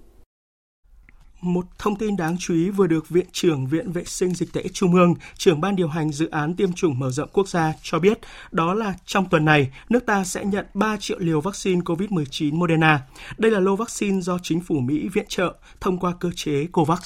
Một 1.42 1.66
thông 1.78 1.96
tin 1.96 2.18
đáng 2.18 2.36
chú 2.40 2.54
ý 2.54 2.70
vừa 2.70 2.88
được 2.88 3.10
Viện 3.10 3.26
trưởng 3.32 3.68
Viện 3.68 3.92
Vệ 3.92 4.04
sinh 4.06 4.34
Dịch 4.34 4.54
tễ 4.54 4.64
Trung 4.74 4.94
ương, 4.94 5.16
trưởng 5.38 5.62
ban 5.62 5.76
điều 5.76 5.88
hành 5.88 6.12
dự 6.12 6.30
án 6.30 6.56
tiêm 6.56 6.74
chủng 6.74 7.00
mở 7.00 7.12
rộng 7.12 7.30
quốc 7.34 7.50
gia 7.50 7.74
cho 7.82 8.00
biết, 8.00 8.20
đó 8.52 8.74
là 8.74 8.94
trong 9.06 9.30
tuần 9.30 9.46
này, 9.46 9.72
nước 9.90 10.06
ta 10.06 10.24
sẽ 10.24 10.46
nhận 10.46 10.66
3 10.74 10.98
triệu 10.98 11.20
liều 11.20 11.42
vaccine 11.42 11.82
COVID-19 11.82 12.54
Moderna. 12.54 13.02
Đây 13.38 13.52
là 13.52 13.60
lô 13.60 13.76
vaccine 13.76 14.22
do 14.22 14.38
chính 14.44 14.62
phủ 14.62 14.80
Mỹ 14.80 15.10
viện 15.14 15.26
trợ 15.28 15.56
thông 15.82 15.98
qua 15.98 16.14
cơ 16.20 16.32
chế 16.36 16.68
COVAX. 16.72 17.00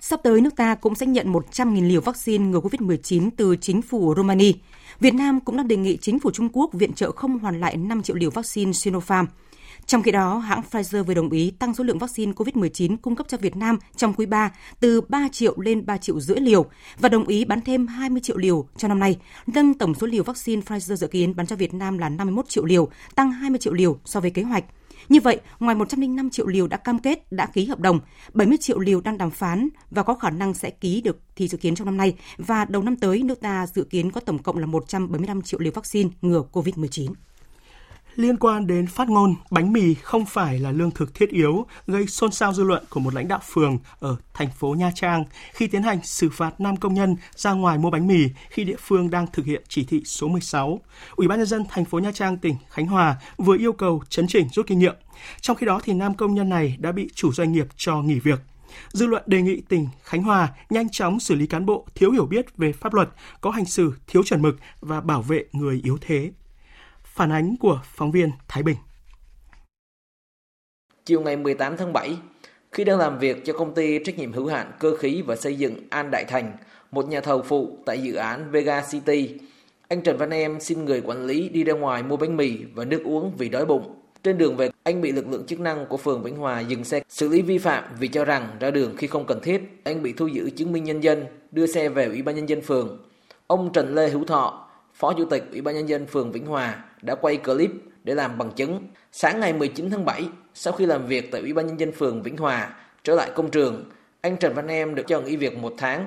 Sắp 0.00 0.20
tới, 0.22 0.40
nước 0.40 0.56
ta 0.56 0.74
cũng 0.74 0.94
sẽ 0.94 1.06
nhận 1.06 1.32
100.000 1.32 1.88
liều 1.88 2.00
vaccine 2.00 2.44
ngừa 2.44 2.60
COVID-19 2.60 3.30
từ 3.36 3.56
chính 3.56 3.82
phủ 3.82 4.14
Romania. 4.16 4.52
Việt 5.00 5.14
Nam 5.14 5.40
cũng 5.40 5.56
đang 5.56 5.68
đề 5.68 5.76
nghị 5.76 5.96
chính 5.96 6.20
phủ 6.20 6.30
Trung 6.30 6.48
Quốc 6.52 6.72
viện 6.72 6.92
trợ 6.92 7.12
không 7.12 7.38
hoàn 7.38 7.60
lại 7.60 7.76
5 7.76 8.02
triệu 8.02 8.16
liều 8.16 8.30
vaccine 8.30 8.72
Sinopharm. 8.72 9.26
Trong 9.86 10.02
khi 10.02 10.10
đó, 10.10 10.38
hãng 10.38 10.62
Pfizer 10.70 11.04
vừa 11.04 11.14
đồng 11.14 11.30
ý 11.30 11.50
tăng 11.50 11.74
số 11.74 11.84
lượng 11.84 11.98
vaccine 11.98 12.32
COVID-19 12.32 12.96
cung 13.02 13.16
cấp 13.16 13.26
cho 13.28 13.38
Việt 13.38 13.56
Nam 13.56 13.78
trong 13.96 14.14
quý 14.14 14.26
3 14.26 14.52
từ 14.80 15.00
3 15.00 15.28
triệu 15.32 15.60
lên 15.60 15.86
3 15.86 15.96
triệu 15.96 16.20
rưỡi 16.20 16.36
liều 16.36 16.66
và 16.98 17.08
đồng 17.08 17.26
ý 17.26 17.44
bán 17.44 17.60
thêm 17.60 17.86
20 17.86 18.20
triệu 18.20 18.36
liều 18.36 18.68
cho 18.76 18.88
năm 18.88 18.98
nay, 18.98 19.18
nâng 19.46 19.74
tổng 19.74 19.94
số 19.94 20.06
liều 20.06 20.22
vaccine 20.22 20.62
Pfizer 20.62 20.94
dự 20.94 21.06
kiến 21.06 21.36
bán 21.36 21.46
cho 21.46 21.56
Việt 21.56 21.74
Nam 21.74 21.98
là 21.98 22.08
51 22.08 22.48
triệu 22.48 22.64
liều, 22.64 22.88
tăng 23.14 23.32
20 23.32 23.58
triệu 23.58 23.72
liều 23.72 23.98
so 24.04 24.20
với 24.20 24.30
kế 24.30 24.42
hoạch. 24.42 24.64
Như 25.08 25.20
vậy, 25.20 25.40
ngoài 25.60 25.74
105 25.74 26.30
triệu 26.30 26.46
liều 26.46 26.66
đã 26.66 26.76
cam 26.76 26.98
kết, 26.98 27.32
đã 27.32 27.46
ký 27.46 27.64
hợp 27.64 27.80
đồng, 27.80 28.00
70 28.34 28.58
triệu 28.60 28.78
liều 28.78 29.00
đang 29.00 29.18
đàm 29.18 29.30
phán 29.30 29.68
và 29.90 30.02
có 30.02 30.14
khả 30.14 30.30
năng 30.30 30.54
sẽ 30.54 30.70
ký 30.70 31.00
được 31.00 31.18
thì 31.36 31.48
dự 31.48 31.58
kiến 31.58 31.74
trong 31.74 31.86
năm 31.86 31.96
nay 31.96 32.14
và 32.36 32.64
đầu 32.64 32.82
năm 32.82 32.96
tới 32.96 33.22
nước 33.22 33.40
ta 33.40 33.66
dự 33.66 33.84
kiến 33.84 34.10
có 34.10 34.20
tổng 34.20 34.42
cộng 34.42 34.58
là 34.58 34.66
175 34.66 35.42
triệu 35.42 35.60
liều 35.60 35.72
vaccine 35.72 36.10
ngừa 36.22 36.42
COVID-19 36.52 37.12
liên 38.16 38.36
quan 38.36 38.66
đến 38.66 38.86
phát 38.86 39.08
ngôn 39.08 39.34
bánh 39.50 39.72
mì 39.72 39.94
không 39.94 40.26
phải 40.26 40.58
là 40.58 40.70
lương 40.70 40.90
thực 40.90 41.14
thiết 41.14 41.30
yếu 41.30 41.66
gây 41.86 42.06
xôn 42.06 42.32
xao 42.32 42.52
dư 42.52 42.62
luận 42.62 42.84
của 42.90 43.00
một 43.00 43.14
lãnh 43.14 43.28
đạo 43.28 43.40
phường 43.52 43.78
ở 44.00 44.16
thành 44.34 44.48
phố 44.58 44.74
Nha 44.74 44.90
Trang 44.94 45.24
khi 45.52 45.66
tiến 45.66 45.82
hành 45.82 45.98
xử 46.02 46.30
phạt 46.30 46.60
nam 46.60 46.76
công 46.76 46.94
nhân 46.94 47.16
ra 47.36 47.52
ngoài 47.52 47.78
mua 47.78 47.90
bánh 47.90 48.06
mì 48.06 48.28
khi 48.50 48.64
địa 48.64 48.76
phương 48.78 49.10
đang 49.10 49.26
thực 49.32 49.46
hiện 49.46 49.62
chỉ 49.68 49.84
thị 49.84 50.02
số 50.04 50.28
16. 50.28 50.80
Ủy 51.16 51.28
ban 51.28 51.38
nhân 51.38 51.46
dân 51.46 51.64
thành 51.70 51.84
phố 51.84 51.98
Nha 51.98 52.12
Trang 52.12 52.36
tỉnh 52.36 52.56
Khánh 52.70 52.86
Hòa 52.86 53.16
vừa 53.36 53.56
yêu 53.58 53.72
cầu 53.72 54.02
chấn 54.08 54.26
chỉnh 54.26 54.48
rút 54.52 54.66
kinh 54.66 54.78
nghiệm. 54.78 54.94
Trong 55.40 55.56
khi 55.56 55.66
đó 55.66 55.80
thì 55.84 55.92
nam 55.92 56.14
công 56.14 56.34
nhân 56.34 56.48
này 56.48 56.76
đã 56.78 56.92
bị 56.92 57.08
chủ 57.14 57.32
doanh 57.32 57.52
nghiệp 57.52 57.66
cho 57.76 58.02
nghỉ 58.02 58.20
việc. 58.20 58.40
Dư 58.88 59.06
luận 59.06 59.22
đề 59.26 59.42
nghị 59.42 59.60
tỉnh 59.60 59.88
Khánh 60.02 60.22
Hòa 60.22 60.48
nhanh 60.70 60.88
chóng 60.88 61.20
xử 61.20 61.34
lý 61.34 61.46
cán 61.46 61.66
bộ 61.66 61.86
thiếu 61.94 62.10
hiểu 62.10 62.26
biết 62.26 62.56
về 62.56 62.72
pháp 62.72 62.94
luật, 62.94 63.08
có 63.40 63.50
hành 63.50 63.64
xử 63.64 63.92
thiếu 64.06 64.22
chuẩn 64.22 64.42
mực 64.42 64.56
và 64.80 65.00
bảo 65.00 65.22
vệ 65.22 65.44
người 65.52 65.80
yếu 65.84 65.98
thế. 66.00 66.30
Phản 67.14 67.32
ánh 67.32 67.56
của 67.60 67.80
phóng 67.84 68.10
viên 68.10 68.30
Thái 68.48 68.62
Bình. 68.62 68.76
Chiều 71.04 71.20
ngày 71.20 71.36
18 71.36 71.76
tháng 71.76 71.92
7, 71.92 72.16
khi 72.72 72.84
đang 72.84 72.98
làm 72.98 73.18
việc 73.18 73.44
cho 73.44 73.52
công 73.52 73.74
ty 73.74 73.98
trách 74.04 74.18
nhiệm 74.18 74.32
hữu 74.32 74.46
hạn 74.46 74.72
cơ 74.78 74.96
khí 74.96 75.22
và 75.26 75.36
xây 75.36 75.54
dựng 75.54 75.76
An 75.90 76.10
Đại 76.10 76.24
Thành, 76.24 76.52
một 76.90 77.08
nhà 77.08 77.20
thầu 77.20 77.42
phụ 77.42 77.78
tại 77.86 78.02
dự 78.02 78.14
án 78.14 78.50
Vega 78.50 78.82
City, 78.90 79.34
anh 79.88 80.02
Trần 80.02 80.16
Văn 80.16 80.30
Em 80.30 80.60
xin 80.60 80.84
người 80.84 81.00
quản 81.00 81.26
lý 81.26 81.48
đi 81.48 81.64
ra 81.64 81.74
ngoài 81.74 82.02
mua 82.02 82.16
bánh 82.16 82.36
mì 82.36 82.56
và 82.74 82.84
nước 82.84 83.02
uống 83.04 83.32
vì 83.38 83.48
đói 83.48 83.66
bụng. 83.66 83.94
Trên 84.22 84.38
đường 84.38 84.56
về, 84.56 84.70
anh 84.82 85.00
bị 85.00 85.12
lực 85.12 85.28
lượng 85.28 85.46
chức 85.46 85.60
năng 85.60 85.86
của 85.86 85.96
phường 85.96 86.22
Vĩnh 86.22 86.36
Hòa 86.36 86.60
dừng 86.60 86.84
xe 86.84 87.02
xử 87.08 87.28
lý 87.28 87.42
vi 87.42 87.58
phạm 87.58 87.84
vì 87.98 88.08
cho 88.08 88.24
rằng 88.24 88.56
ra 88.60 88.70
đường 88.70 88.96
khi 88.96 89.06
không 89.06 89.26
cần 89.26 89.40
thiết. 89.42 89.80
Anh 89.84 90.02
bị 90.02 90.12
thu 90.12 90.26
giữ 90.26 90.50
chứng 90.50 90.72
minh 90.72 90.84
nhân 90.84 91.02
dân, 91.02 91.24
đưa 91.50 91.66
xe 91.66 91.88
về 91.88 92.06
Ủy 92.06 92.22
ban 92.22 92.36
nhân 92.36 92.48
dân 92.48 92.60
phường. 92.60 92.98
Ông 93.46 93.72
Trần 93.72 93.94
Lê 93.94 94.08
Hữu 94.08 94.24
Thọ, 94.24 94.63
Phó 94.94 95.12
Chủ 95.12 95.24
tịch 95.24 95.42
Ủy 95.52 95.60
ban 95.60 95.74
nhân 95.74 95.88
dân 95.88 96.06
phường 96.06 96.32
Vĩnh 96.32 96.46
Hòa 96.46 96.84
đã 97.02 97.14
quay 97.14 97.36
clip 97.36 97.70
để 98.04 98.14
làm 98.14 98.38
bằng 98.38 98.50
chứng. 98.56 98.78
Sáng 99.12 99.40
ngày 99.40 99.52
19 99.52 99.90
tháng 99.90 100.04
7, 100.04 100.22
sau 100.54 100.72
khi 100.72 100.86
làm 100.86 101.06
việc 101.06 101.24
tại 101.32 101.40
Ủy 101.40 101.52
ban 101.52 101.66
nhân 101.66 101.80
dân 101.80 101.92
phường 101.92 102.22
Vĩnh 102.22 102.36
Hòa, 102.36 102.68
trở 103.04 103.14
lại 103.14 103.30
công 103.34 103.50
trường, 103.50 103.84
anh 104.20 104.36
Trần 104.40 104.54
Văn 104.54 104.68
Em 104.68 104.94
được 104.94 105.02
cho 105.06 105.20
nghỉ 105.20 105.36
việc 105.36 105.58
một 105.58 105.72
tháng. 105.78 106.06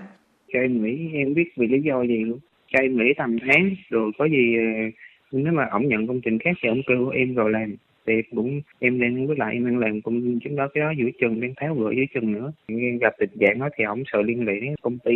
Cho 0.53 0.59
em 0.59 0.83
nghỉ 0.83 1.09
em 1.13 1.33
biết 1.33 1.49
vì 1.57 1.67
lý 1.67 1.77
do 1.81 2.01
gì 2.01 2.23
luôn. 2.25 2.39
Cho 2.67 2.79
em 2.79 2.97
nghỉ 2.97 3.13
tầm 3.17 3.37
tháng 3.47 3.75
rồi 3.89 4.11
có 4.17 4.25
gì 4.25 4.55
ờ, 4.57 4.99
nếu 5.31 5.53
mà 5.53 5.67
ổng 5.71 5.87
nhận 5.87 6.07
công 6.07 6.21
trình 6.21 6.39
khác 6.39 6.51
thì 6.63 6.69
ổng 6.69 6.81
kêu 6.87 7.09
em 7.09 7.35
rồi 7.35 7.51
làm 7.51 7.75
thì 8.07 8.13
cũng 8.35 8.61
em 8.79 8.99
đang 9.01 9.27
với 9.27 9.35
lại 9.39 9.53
em 9.53 9.65
đang 9.65 9.77
làm 9.77 10.01
công 10.01 10.39
chứng 10.39 10.55
đó 10.55 10.67
cái 10.73 10.81
đó 10.81 10.93
giữa 10.97 11.09
chừng 11.21 11.41
đang 11.41 11.53
tháo 11.57 11.75
gỡ 11.75 11.91
giữa 11.97 12.03
chừng 12.13 12.31
nữa 12.31 12.51
em 12.67 12.97
gặp 12.97 13.13
tình 13.19 13.29
trạng 13.39 13.59
đó 13.59 13.69
thì 13.77 13.83
ổng 13.83 14.03
sợ 14.13 14.21
liên 14.21 14.45
lụy 14.45 14.59
đến 14.59 14.75
công 14.81 14.97
ty 14.99 15.13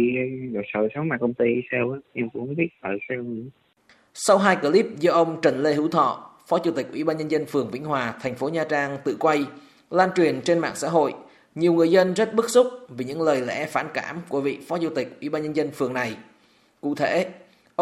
rồi 0.54 0.64
sợ 0.74 0.88
sống 0.96 1.08
mà 1.08 1.18
công 1.18 1.34
ty 1.34 1.46
sao 1.72 1.92
á 1.92 2.00
em 2.14 2.30
cũng 2.30 2.48
không 2.48 2.56
biết 2.56 2.68
tại 2.82 2.98
sao 3.10 3.18
nữa. 3.18 3.50
Sau 4.14 4.38
hai 4.38 4.56
clip 4.56 4.86
do 5.00 5.12
ông 5.12 5.40
Trần 5.42 5.62
Lê 5.62 5.74
Hữu 5.74 5.88
Thọ, 5.88 6.32
Phó 6.48 6.58
Chủ 6.58 6.72
tịch 6.72 6.88
Ủy 6.92 7.04
ban 7.04 7.18
nhân 7.18 7.32
dân 7.32 7.46
phường 7.46 7.72
Vĩnh 7.72 7.86
Hòa, 7.86 8.14
thành 8.22 8.36
phố 8.36 8.50
Nha 8.50 8.64
Trang 8.70 8.98
tự 9.04 9.18
quay, 9.20 9.46
lan 9.90 10.10
truyền 10.16 10.42
trên 10.42 10.60
mạng 10.60 10.75
xã 10.75 10.90
hội, 10.90 11.14
nhiều 11.56 11.74
người 11.74 11.92
dân 11.92 12.14
rất 12.14 12.34
bức 12.34 12.50
xúc 12.50 12.68
vì 12.90 13.06
những 13.06 13.22
lời 13.22 13.42
lẽ 13.42 13.66
phản 13.66 13.86
cảm 13.94 14.16
của 14.30 14.42
vị 14.42 14.58
Phó 14.68 14.77
Chủ 14.77 14.90
tịch 14.90 15.18
Ủy 15.22 15.30
ban 15.30 15.44
nhân 15.44 15.56
dân 15.56 15.72
phường 15.72 15.94
này. 15.94 16.16
Cụ 16.82 16.96
thể, 16.96 17.25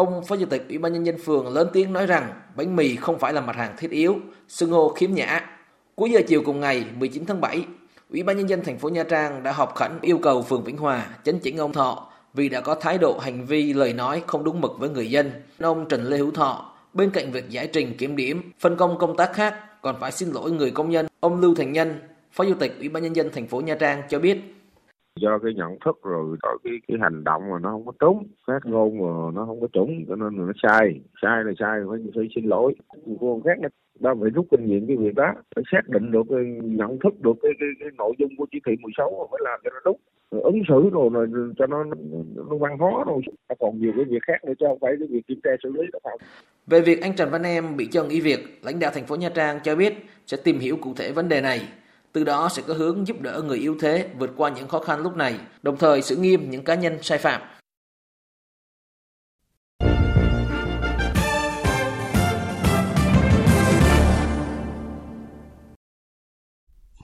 ông 0.00 0.24
Phó 0.24 0.36
Chủ 0.36 0.46
tịch 0.46 0.64
Ủy 0.68 0.78
ban 0.78 0.92
nhân 0.92 1.06
dân 1.06 1.18
phường 1.18 1.48
lớn 1.48 1.68
tiếng 1.72 1.92
nói 1.92 2.06
rằng 2.06 2.32
bánh 2.56 2.76
mì 2.76 2.96
không 2.96 3.18
phải 3.18 3.32
là 3.32 3.40
mặt 3.40 3.56
hàng 3.56 3.74
thiết 3.78 3.90
yếu, 3.90 4.16
xưng 4.48 4.70
hô 4.70 4.88
khiếm 4.88 5.12
nhã. 5.12 5.40
Cuối 5.94 6.10
giờ 6.10 6.20
chiều 6.28 6.42
cùng 6.44 6.60
ngày 6.60 6.84
19 6.98 7.24
tháng 7.26 7.40
7, 7.40 7.64
Ủy 8.10 8.22
ban 8.22 8.36
nhân 8.36 8.48
dân 8.48 8.64
thành 8.64 8.78
phố 8.78 8.88
Nha 8.88 9.02
Trang 9.02 9.42
đã 9.42 9.52
họp 9.52 9.74
khẩn 9.74 9.90
yêu 10.02 10.18
cầu 10.18 10.42
phường 10.42 10.64
Vĩnh 10.64 10.76
Hòa 10.76 11.06
chấn 11.24 11.38
chỉnh 11.38 11.56
ông 11.56 11.72
Thọ 11.72 12.06
vì 12.34 12.48
đã 12.48 12.60
có 12.60 12.74
thái 12.74 12.98
độ 12.98 13.18
hành 13.18 13.46
vi 13.46 13.72
lời 13.72 13.92
nói 13.92 14.22
không 14.26 14.44
đúng 14.44 14.60
mực 14.60 14.78
với 14.78 14.88
người 14.88 15.10
dân. 15.10 15.30
Ông 15.60 15.88
Trần 15.88 16.04
Lê 16.04 16.16
Hữu 16.16 16.30
Thọ, 16.30 16.72
bên 16.94 17.10
cạnh 17.10 17.32
việc 17.32 17.50
giải 17.50 17.66
trình 17.66 17.96
kiểm 17.96 18.16
điểm, 18.16 18.52
phân 18.60 18.76
công 18.76 18.98
công 18.98 19.16
tác 19.16 19.32
khác, 19.32 19.82
còn 19.82 19.96
phải 20.00 20.12
xin 20.12 20.30
lỗi 20.30 20.50
người 20.50 20.70
công 20.70 20.90
nhân. 20.90 21.06
Ông 21.20 21.40
Lưu 21.40 21.54
Thành 21.54 21.72
Nhân, 21.72 22.00
Phó 22.32 22.44
Chủ 22.44 22.54
tịch 22.54 22.76
Ủy 22.78 22.88
ban 22.88 23.02
nhân 23.02 23.16
dân 23.16 23.30
thành 23.34 23.46
phố 23.46 23.60
Nha 23.60 23.74
Trang 23.74 24.02
cho 24.08 24.18
biết 24.18 24.59
do 25.20 25.38
cái 25.38 25.54
nhận 25.54 25.78
thức 25.84 26.00
rồi 26.02 26.36
có 26.42 26.56
cái 26.64 26.72
cái 26.88 26.98
hành 27.00 27.24
động 27.24 27.42
mà 27.50 27.58
nó 27.58 27.70
không 27.70 27.86
có 27.86 27.92
đúng 28.00 28.26
phát 28.46 28.58
ngôn 28.64 28.98
mà 28.98 29.30
nó 29.34 29.44
không 29.46 29.60
có 29.60 29.66
chuẩn 29.72 30.04
cho 30.08 30.16
nên 30.16 30.36
là 30.36 30.44
nó 30.44 30.52
sai. 30.62 31.00
Sai 31.22 31.44
là 31.44 31.52
sai 31.58 31.80
phải 31.90 31.98
phải 32.14 32.28
xin 32.34 32.44
lỗi. 32.44 32.74
Còn 33.20 33.42
khác 33.42 33.58
ta 34.02 34.14
phải 34.20 34.30
rút 34.30 34.46
kinh 34.50 34.66
nghiệm 34.66 34.86
cái 34.86 34.96
việc 34.96 35.14
đó 35.14 35.32
phải 35.54 35.64
xác 35.72 35.88
định 35.88 36.10
được 36.10 36.22
cái 36.30 36.44
nhận 36.62 36.98
thức 36.98 37.20
được 37.20 37.36
cái 37.42 37.52
cái, 37.60 37.68
cái 37.80 37.88
nội 37.98 38.12
dung 38.18 38.30
của 38.38 38.46
chỉ 38.52 38.58
thị 38.66 38.72
16 38.80 39.28
phải 39.30 39.40
làm 39.44 39.60
cho 39.64 39.70
nó 39.70 39.80
đúng. 39.84 40.00
Rồi 40.30 40.42
ứng 40.42 40.62
xử 40.68 40.90
rồi, 40.90 41.10
rồi 41.10 41.52
cho 41.58 41.66
nó, 41.66 41.84
nó 41.84 41.94
nó 42.50 42.56
văn 42.56 42.78
hóa 42.78 43.04
rồi. 43.06 43.20
Còn 43.58 43.78
nhiều 43.80 43.92
cái 43.96 44.04
việc 44.04 44.22
khác 44.22 44.44
nữa 44.44 44.52
chứ 44.58 44.66
không 44.68 44.78
phải 44.80 44.96
cái 44.98 45.08
việc 45.10 45.26
kiểm 45.26 45.40
tra 45.44 45.50
xử 45.62 45.72
lý 45.72 45.86
đó 45.92 45.98
không. 46.02 46.20
Về 46.66 46.80
việc 46.80 47.02
anh 47.02 47.16
Trần 47.16 47.30
Văn 47.30 47.42
Em 47.42 47.76
bị 47.76 47.86
chân 47.86 48.08
y 48.08 48.20
việc 48.20 48.40
lãnh 48.62 48.80
đạo 48.80 48.90
thành 48.94 49.06
phố 49.06 49.16
Nha 49.16 49.28
Trang 49.34 49.58
cho 49.62 49.76
biết 49.76 49.94
sẽ 50.26 50.36
tìm 50.44 50.58
hiểu 50.58 50.76
cụ 50.80 50.94
thể 50.96 51.12
vấn 51.12 51.28
đề 51.28 51.40
này 51.40 51.60
từ 52.12 52.24
đó 52.24 52.48
sẽ 52.48 52.62
có 52.66 52.74
hướng 52.74 53.06
giúp 53.06 53.20
đỡ 53.20 53.42
người 53.46 53.58
yếu 53.58 53.76
thế 53.80 54.10
vượt 54.18 54.30
qua 54.36 54.50
những 54.50 54.68
khó 54.68 54.80
khăn 54.80 55.00
lúc 55.00 55.16
này, 55.16 55.38
đồng 55.62 55.76
thời 55.78 56.02
xử 56.02 56.16
nghiêm 56.16 56.50
những 56.50 56.64
cá 56.64 56.74
nhân 56.74 56.98
sai 57.02 57.18
phạm. 57.18 57.40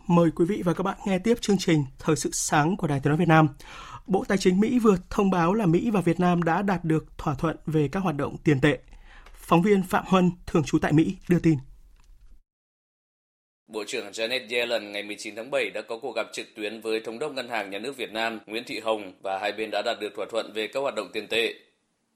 Mời 0.08 0.30
quý 0.30 0.44
vị 0.44 0.62
và 0.64 0.74
các 0.74 0.82
bạn 0.82 0.98
nghe 1.06 1.18
tiếp 1.18 1.34
chương 1.40 1.58
trình 1.58 1.84
Thời 1.98 2.16
sự 2.16 2.30
sáng 2.32 2.76
của 2.76 2.86
Đài 2.86 3.00
Tiếng 3.00 3.10
nói 3.10 3.18
Việt 3.18 3.28
Nam. 3.28 3.48
Bộ 4.06 4.24
Tài 4.28 4.38
chính 4.38 4.60
Mỹ 4.60 4.78
vừa 4.78 4.96
thông 5.10 5.30
báo 5.30 5.54
là 5.54 5.66
Mỹ 5.66 5.90
và 5.90 6.00
Việt 6.00 6.20
Nam 6.20 6.42
đã 6.42 6.62
đạt 6.62 6.84
được 6.84 7.18
thỏa 7.18 7.34
thuận 7.34 7.56
về 7.66 7.88
các 7.88 8.00
hoạt 8.00 8.16
động 8.16 8.36
tiền 8.44 8.60
tệ. 8.60 8.78
Phóng 9.34 9.62
viên 9.62 9.82
Phạm 9.82 10.04
Huân, 10.06 10.30
thường 10.46 10.64
trú 10.64 10.78
tại 10.78 10.92
Mỹ, 10.92 11.16
đưa 11.28 11.38
tin. 11.38 11.58
Bộ 13.68 13.84
trưởng 13.84 14.10
Janet 14.10 14.40
Yellen 14.50 14.92
ngày 14.92 15.02
19 15.02 15.34
tháng 15.36 15.50
7 15.50 15.70
đã 15.70 15.82
có 15.82 15.98
cuộc 15.98 16.16
gặp 16.16 16.26
trực 16.32 16.54
tuyến 16.54 16.80
với 16.80 17.00
Thống 17.00 17.18
đốc 17.18 17.32
Ngân 17.32 17.48
hàng 17.48 17.70
Nhà 17.70 17.78
nước 17.78 17.96
Việt 17.96 18.12
Nam 18.12 18.40
Nguyễn 18.46 18.64
Thị 18.64 18.80
Hồng 18.80 19.12
và 19.22 19.38
hai 19.38 19.52
bên 19.52 19.70
đã 19.70 19.82
đạt 19.84 20.00
được 20.00 20.14
thỏa 20.16 20.26
thuận 20.30 20.52
về 20.52 20.66
các 20.66 20.80
hoạt 20.80 20.94
động 20.94 21.08
tiền 21.12 21.26
tệ. 21.28 21.54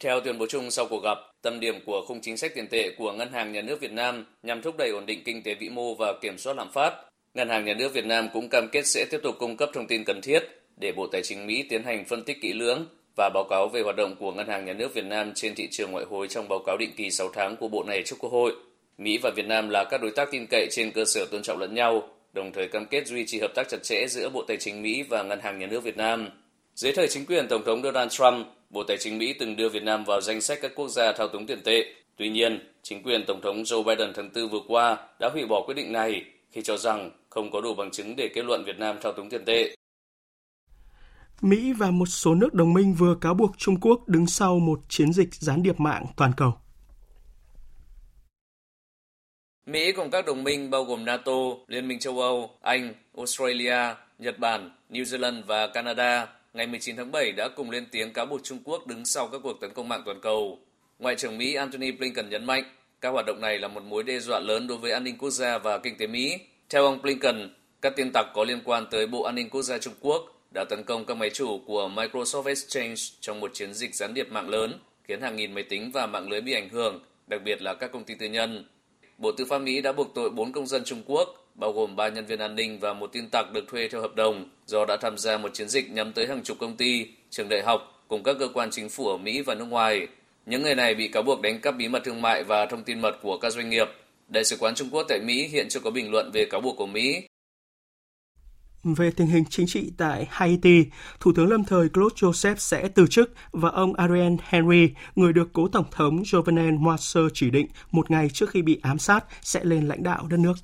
Theo 0.01 0.21
tuyên 0.21 0.39
bố 0.39 0.47
chung 0.47 0.71
sau 0.71 0.87
cuộc 0.87 1.03
gặp, 1.03 1.19
tâm 1.43 1.61
điểm 1.61 1.81
của 1.87 2.05
khung 2.07 2.21
chính 2.21 2.37
sách 2.37 2.53
tiền 2.55 2.67
tệ 2.71 2.91
của 2.99 3.13
Ngân 3.13 3.33
hàng 3.33 3.53
Nhà 3.53 3.63
nước 3.63 3.81
Việt 3.81 3.93
Nam 3.93 4.25
nhằm 4.43 4.63
thúc 4.63 4.75
đẩy 4.79 4.91
ổn 4.91 5.07
định 5.07 5.23
kinh 5.25 5.43
tế 5.43 5.55
vĩ 5.55 5.69
mô 5.69 5.95
và 5.95 6.13
kiểm 6.21 6.39
soát 6.39 6.57
lạm 6.57 6.73
phát. 6.73 6.95
Ngân 7.35 7.49
hàng 7.49 7.65
Nhà 7.65 7.75
nước 7.75 7.93
Việt 7.95 8.07
Nam 8.07 8.29
cũng 8.33 8.49
cam 8.49 8.69
kết 8.69 8.87
sẽ 8.87 9.07
tiếp 9.11 9.21
tục 9.23 9.37
cung 9.39 9.57
cấp 9.57 9.71
thông 9.73 9.87
tin 9.87 10.05
cần 10.05 10.21
thiết 10.23 10.41
để 10.77 10.93
Bộ 10.97 11.07
Tài 11.13 11.23
chính 11.23 11.47
Mỹ 11.47 11.65
tiến 11.71 11.83
hành 11.83 12.05
phân 12.05 12.23
tích 12.23 12.41
kỹ 12.43 12.53
lưỡng 12.53 12.87
và 13.17 13.31
báo 13.35 13.45
cáo 13.51 13.69
về 13.69 13.81
hoạt 13.81 13.97
động 13.97 14.17
của 14.19 14.33
Ngân 14.33 14.49
hàng 14.49 14.65
Nhà 14.65 14.73
nước 14.73 14.95
Việt 14.95 15.05
Nam 15.05 15.33
trên 15.35 15.55
thị 15.55 15.69
trường 15.71 15.91
ngoại 15.93 16.05
hối 16.11 16.29
trong 16.29 16.49
báo 16.49 16.59
cáo 16.67 16.77
định 16.77 16.91
kỳ 16.97 17.11
6 17.11 17.29
tháng 17.35 17.57
của 17.57 17.69
Bộ 17.69 17.85
này 17.87 18.03
trước 18.07 18.17
Quốc 18.19 18.33
hội. 18.33 18.53
Mỹ 19.01 19.19
và 19.23 19.31
Việt 19.37 19.47
Nam 19.47 19.69
là 19.69 19.85
các 19.85 20.03
đối 20.03 20.11
tác 20.11 20.29
tin 20.31 20.47
cậy 20.47 20.69
trên 20.71 20.93
cơ 20.93 21.05
sở 21.05 21.27
tôn 21.31 21.43
trọng 21.43 21.59
lẫn 21.59 21.75
nhau, 21.75 22.03
đồng 22.33 22.53
thời 22.53 22.69
cam 22.69 22.87
kết 22.87 23.07
duy 23.07 23.27
trì 23.27 23.41
hợp 23.41 23.51
tác 23.55 23.69
chặt 23.69 23.83
chẽ 23.83 24.07
giữa 24.09 24.31
Bộ 24.31 24.45
Tài 24.49 24.57
chính 24.57 24.83
Mỹ 24.83 25.03
và 25.03 25.23
Ngân 25.23 25.41
hàng 25.41 25.59
Nhà 25.59 25.67
nước 25.67 25.85
Việt 25.85 25.97
Nam. 25.97 26.29
Dưới 26.75 26.93
thời 26.93 27.09
chính 27.09 27.27
quyền 27.27 27.49
Tổng 27.49 27.63
thống 27.67 27.83
Donald 27.83 28.13
Trump, 28.13 28.47
Bộ 28.71 28.83
Tài 28.83 28.97
chính 29.01 29.19
Mỹ 29.19 29.35
từng 29.39 29.57
đưa 29.57 29.69
Việt 29.69 29.83
Nam 29.83 30.05
vào 30.05 30.21
danh 30.21 30.41
sách 30.41 30.59
các 30.63 30.73
quốc 30.75 30.89
gia 30.89 31.13
thao 31.13 31.29
túng 31.29 31.47
tiền 31.47 31.61
tệ. 31.65 31.85
Tuy 32.17 32.29
nhiên, 32.29 32.73
chính 32.83 33.03
quyền 33.03 33.25
Tổng 33.27 33.41
thống 33.43 33.63
Joe 33.63 33.85
Biden 33.85 34.13
tháng 34.15 34.31
4 34.35 34.49
vừa 34.49 34.61
qua 34.69 34.99
đã 35.21 35.31
hủy 35.33 35.47
bỏ 35.47 35.63
quyết 35.67 35.75
định 35.75 35.93
này 35.93 36.25
khi 36.51 36.63
cho 36.63 36.77
rằng 36.77 37.11
không 37.31 37.51
có 37.51 37.61
đủ 37.61 37.75
bằng 37.75 37.91
chứng 37.91 38.17
để 38.17 38.29
kết 38.35 38.45
luận 38.45 38.65
Việt 38.67 38.79
Nam 38.79 38.97
thao 39.03 39.13
túng 39.13 39.29
tiền 39.29 39.45
tệ. 39.45 39.77
Mỹ 41.41 41.73
và 41.73 41.91
một 41.91 42.07
số 42.07 42.35
nước 42.35 42.55
đồng 42.55 42.73
minh 42.73 42.95
vừa 42.95 43.15
cáo 43.21 43.35
buộc 43.35 43.59
Trung 43.59 43.81
Quốc 43.81 44.09
đứng 44.09 44.27
sau 44.27 44.59
một 44.59 44.81
chiến 44.89 45.13
dịch 45.13 45.35
gián 45.35 45.63
điệp 45.63 45.81
mạng 45.81 46.07
toàn 46.17 46.33
cầu. 46.37 46.53
Mỹ 49.71 49.93
cùng 49.93 50.11
các 50.11 50.27
đồng 50.27 50.45
minh 50.45 50.71
bao 50.71 50.85
gồm 50.85 51.05
NATO, 51.05 51.33
Liên 51.67 51.89
minh 51.89 51.99
châu 51.99 52.21
Âu, 52.21 52.51
Anh, 52.61 52.95
Australia, 53.17 53.95
Nhật 54.19 54.39
Bản 54.39 54.71
New 54.91 55.03
Zealand 55.03 55.43
và 55.47 55.67
Canada 55.67 56.27
ngày 56.55 56.67
19 56.67 56.97
tháng 56.97 57.13
7 57.13 57.33
đã 57.33 57.49
cùng 57.57 57.71
lên 57.71 57.87
tiếng 57.91 58.13
cáo 58.13 58.27
buộc 58.27 58.41
Trung 58.45 58.59
Quốc 58.65 58.87
đứng 58.87 59.05
sau 59.05 59.29
các 59.29 59.41
cuộc 59.45 59.61
tấn 59.61 59.71
công 59.75 59.89
mạng 59.89 60.03
toàn 60.05 60.21
cầu. 60.21 60.59
Ngoại 60.99 61.17
trưởng 61.17 61.39
Mỹ 61.39 61.55
Antony 61.55 61.91
Blinken 61.91 62.31
nhấn 62.31 62.45
mạnh 62.45 62.65
các 63.01 63.11
hoạt 63.11 63.27
động 63.27 63.41
này 63.41 63.59
là 63.59 63.69
một 63.69 63.83
mối 63.83 64.03
đe 64.03 64.19
dọa 64.19 64.41
lớn 64.41 64.67
đối 64.67 64.79
với 64.79 64.93
an 64.93 65.05
ninh 65.05 65.19
quốc 65.19 65.31
gia 65.31 65.59
và 65.59 65.79
kinh 65.79 65.97
tế 65.97 66.07
Mỹ. 66.07 66.39
Theo 66.69 66.85
ông 66.85 67.03
Blinken, 67.03 67.55
các 67.83 67.93
tin 67.97 68.11
tặc 68.13 68.27
có 68.35 68.45
liên 68.45 68.61
quan 68.65 68.87
tới 68.91 69.07
Bộ 69.07 69.23
An 69.23 69.35
ninh 69.35 69.51
Quốc 69.51 69.63
gia 69.63 69.79
Trung 69.79 69.95
Quốc 70.01 70.41
đã 70.55 70.65
tấn 70.65 70.85
công 70.85 71.05
các 71.05 71.17
máy 71.17 71.31
chủ 71.31 71.61
của 71.67 71.91
Microsoft 71.95 72.47
Exchange 72.47 73.03
trong 73.21 73.41
một 73.41 73.51
chiến 73.55 73.75
dịch 73.75 73.95
gián 73.95 74.15
điệp 74.15 74.31
mạng 74.31 74.49
lớn, 74.49 74.79
khiến 75.05 75.21
hàng 75.21 75.37
nghìn 75.37 75.55
máy 75.55 75.65
tính 75.65 75.91
và 75.95 76.07
mạng 76.07 76.29
lưới 76.29 76.41
bị 76.41 76.53
ảnh 76.53 76.69
hưởng, 76.69 77.01
đặc 77.27 77.41
biệt 77.45 77.63
là 77.63 77.75
các 77.75 77.93
công 77.93 78.05
ty 78.05 78.15
tư 78.15 78.27
nhân. 78.27 78.65
Bộ 79.21 79.33
Tư 79.33 79.45
pháp 79.45 79.59
Mỹ 79.59 79.81
đã 79.81 79.93
buộc 79.93 80.15
tội 80.15 80.31
4 80.31 80.53
công 80.53 80.67
dân 80.67 80.85
Trung 80.85 81.03
Quốc, 81.07 81.29
bao 81.55 81.73
gồm 81.73 81.97
3 81.97 82.09
nhân 82.09 82.27
viên 82.27 82.39
an 82.39 82.55
ninh 82.55 82.79
và 82.79 82.93
một 82.93 83.13
tin 83.13 83.29
tặc 83.29 83.53
được 83.53 83.65
thuê 83.69 83.89
theo 83.89 84.01
hợp 84.01 84.15
đồng 84.15 84.49
do 84.67 84.85
đã 84.85 84.97
tham 84.97 85.19
gia 85.19 85.39
một 85.39 85.55
chiến 85.55 85.69
dịch 85.69 85.91
nhắm 85.91 86.13
tới 86.13 86.27
hàng 86.27 86.43
chục 86.43 86.59
công 86.61 86.77
ty, 86.77 87.07
trường 87.31 87.49
đại 87.49 87.63
học 87.63 88.05
cùng 88.09 88.23
các 88.23 88.37
cơ 88.39 88.49
quan 88.55 88.71
chính 88.71 88.89
phủ 88.89 89.09
ở 89.09 89.17
Mỹ 89.17 89.41
và 89.41 89.55
nước 89.55 89.65
ngoài. 89.65 90.07
Những 90.47 90.63
người 90.63 90.75
này 90.75 90.95
bị 90.95 91.09
cáo 91.09 91.23
buộc 91.23 91.41
đánh 91.41 91.61
cắp 91.61 91.77
bí 91.77 91.89
mật 91.89 92.05
thương 92.05 92.23
mại 92.23 92.45
và 92.45 92.67
thông 92.67 92.85
tin 92.85 93.01
mật 93.01 93.19
của 93.23 93.39
các 93.39 93.53
doanh 93.53 93.71
nghiệp. 93.71 93.89
Đại 94.29 94.45
sứ 94.45 94.57
quán 94.61 94.75
Trung 94.75 94.89
Quốc 94.93 95.07
tại 95.09 95.21
Mỹ 95.21 95.49
hiện 95.49 95.67
chưa 95.69 95.81
có 95.81 95.91
bình 95.91 96.11
luận 96.11 96.31
về 96.35 96.45
cáo 96.51 96.61
buộc 96.61 96.77
của 96.77 96.87
Mỹ. 96.87 97.23
Về 98.85 99.11
tình 99.11 99.27
hình 99.27 99.45
chính 99.51 99.67
trị 99.67 99.93
tại 99.97 100.27
Haiti, 100.31 100.85
Thủ 101.21 101.33
tướng 101.33 101.49
lâm 101.49 101.65
thời 101.65 101.89
Claude 101.89 102.15
Joseph 102.15 102.55
sẽ 102.57 102.89
từ 102.89 103.07
chức 103.07 103.35
và 103.53 103.69
ông 103.69 103.95
Ariel 103.95 104.33
Henry, 104.43 104.91
người 105.17 105.33
được 105.33 105.53
cố 105.53 105.69
Tổng 105.69 105.85
thống 105.91 106.23
Jovenel 106.23 106.79
Moise 106.79 107.21
chỉ 107.35 107.51
định 107.51 107.67
một 107.91 108.11
ngày 108.11 108.29
trước 108.29 108.51
khi 108.51 108.63
bị 108.63 108.81
ám 108.83 108.99
sát, 108.99 109.25
sẽ 109.43 109.65
lên 109.65 109.89
lãnh 109.89 110.03
đạo 110.03 110.27
đất 110.31 110.37
nước. 110.37 110.55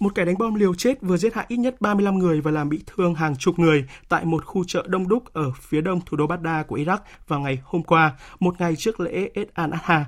Một 0.00 0.14
kẻ 0.14 0.24
đánh 0.24 0.38
bom 0.38 0.54
liều 0.54 0.74
chết 0.74 1.02
vừa 1.02 1.16
giết 1.16 1.34
hại 1.34 1.46
ít 1.48 1.56
nhất 1.56 1.80
35 1.80 2.18
người 2.18 2.40
và 2.40 2.50
làm 2.50 2.68
bị 2.68 2.80
thương 2.86 3.14
hàng 3.14 3.36
chục 3.36 3.58
người 3.58 3.84
tại 4.08 4.24
một 4.24 4.44
khu 4.44 4.64
chợ 4.64 4.84
đông 4.88 5.08
đúc 5.08 5.24
ở 5.32 5.52
phía 5.60 5.80
đông 5.80 6.00
thủ 6.06 6.16
đô 6.16 6.26
Baghdad 6.26 6.66
của 6.66 6.76
Iraq 6.76 6.98
vào 7.28 7.40
ngày 7.40 7.58
hôm 7.64 7.82
qua, 7.82 8.12
một 8.40 8.60
ngày 8.60 8.76
trước 8.76 9.00
lễ 9.00 9.30
Eid 9.34 9.48
al-Adha. 9.54 10.04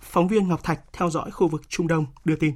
Phóng 0.00 0.28
viên 0.28 0.48
Ngọc 0.48 0.64
Thạch 0.64 0.80
theo 0.92 1.10
dõi 1.10 1.30
khu 1.30 1.48
vực 1.48 1.62
Trung 1.68 1.86
Đông 1.86 2.06
đưa 2.24 2.36
tin. 2.36 2.54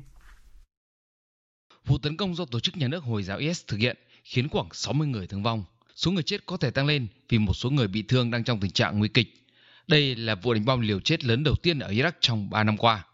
Vụ 1.87 1.99
tấn 1.99 2.16
công 2.16 2.35
do 2.35 2.44
tổ 2.44 2.61
chức 2.61 2.77
nhà 2.77 2.88
nước 2.88 3.05
Hồi 3.05 3.23
giáo 3.23 3.38
IS 3.38 3.62
thực 3.66 3.77
hiện 3.77 3.97
khiến 4.25 4.49
khoảng 4.49 4.68
60 4.73 5.07
người 5.07 5.27
thương 5.27 5.42
vong. 5.42 5.64
Số 5.97 6.11
người 6.11 6.23
chết 6.23 6.47
có 6.47 6.57
thể 6.57 6.70
tăng 6.70 6.87
lên 6.87 7.07
vì 7.29 7.38
một 7.38 7.55
số 7.55 7.70
người 7.70 7.88
bị 7.88 8.03
thương 8.03 8.31
đang 8.31 8.44
trong 8.44 8.61
tình 8.61 8.70
trạng 8.70 8.99
nguy 8.99 9.09
kịch. 9.09 9.47
Đây 9.87 10.16
là 10.16 10.35
vụ 10.35 10.55
đánh 10.55 10.64
bom 10.64 10.81
liều 10.81 11.01
chết 11.01 11.25
lớn 11.25 11.44
đầu 11.44 11.55
tiên 11.55 11.79
ở 11.79 11.90
Iraq 11.90 12.12
trong 12.20 12.51
3 12.51 12.64
năm 12.64 12.77
qua. 12.77 13.05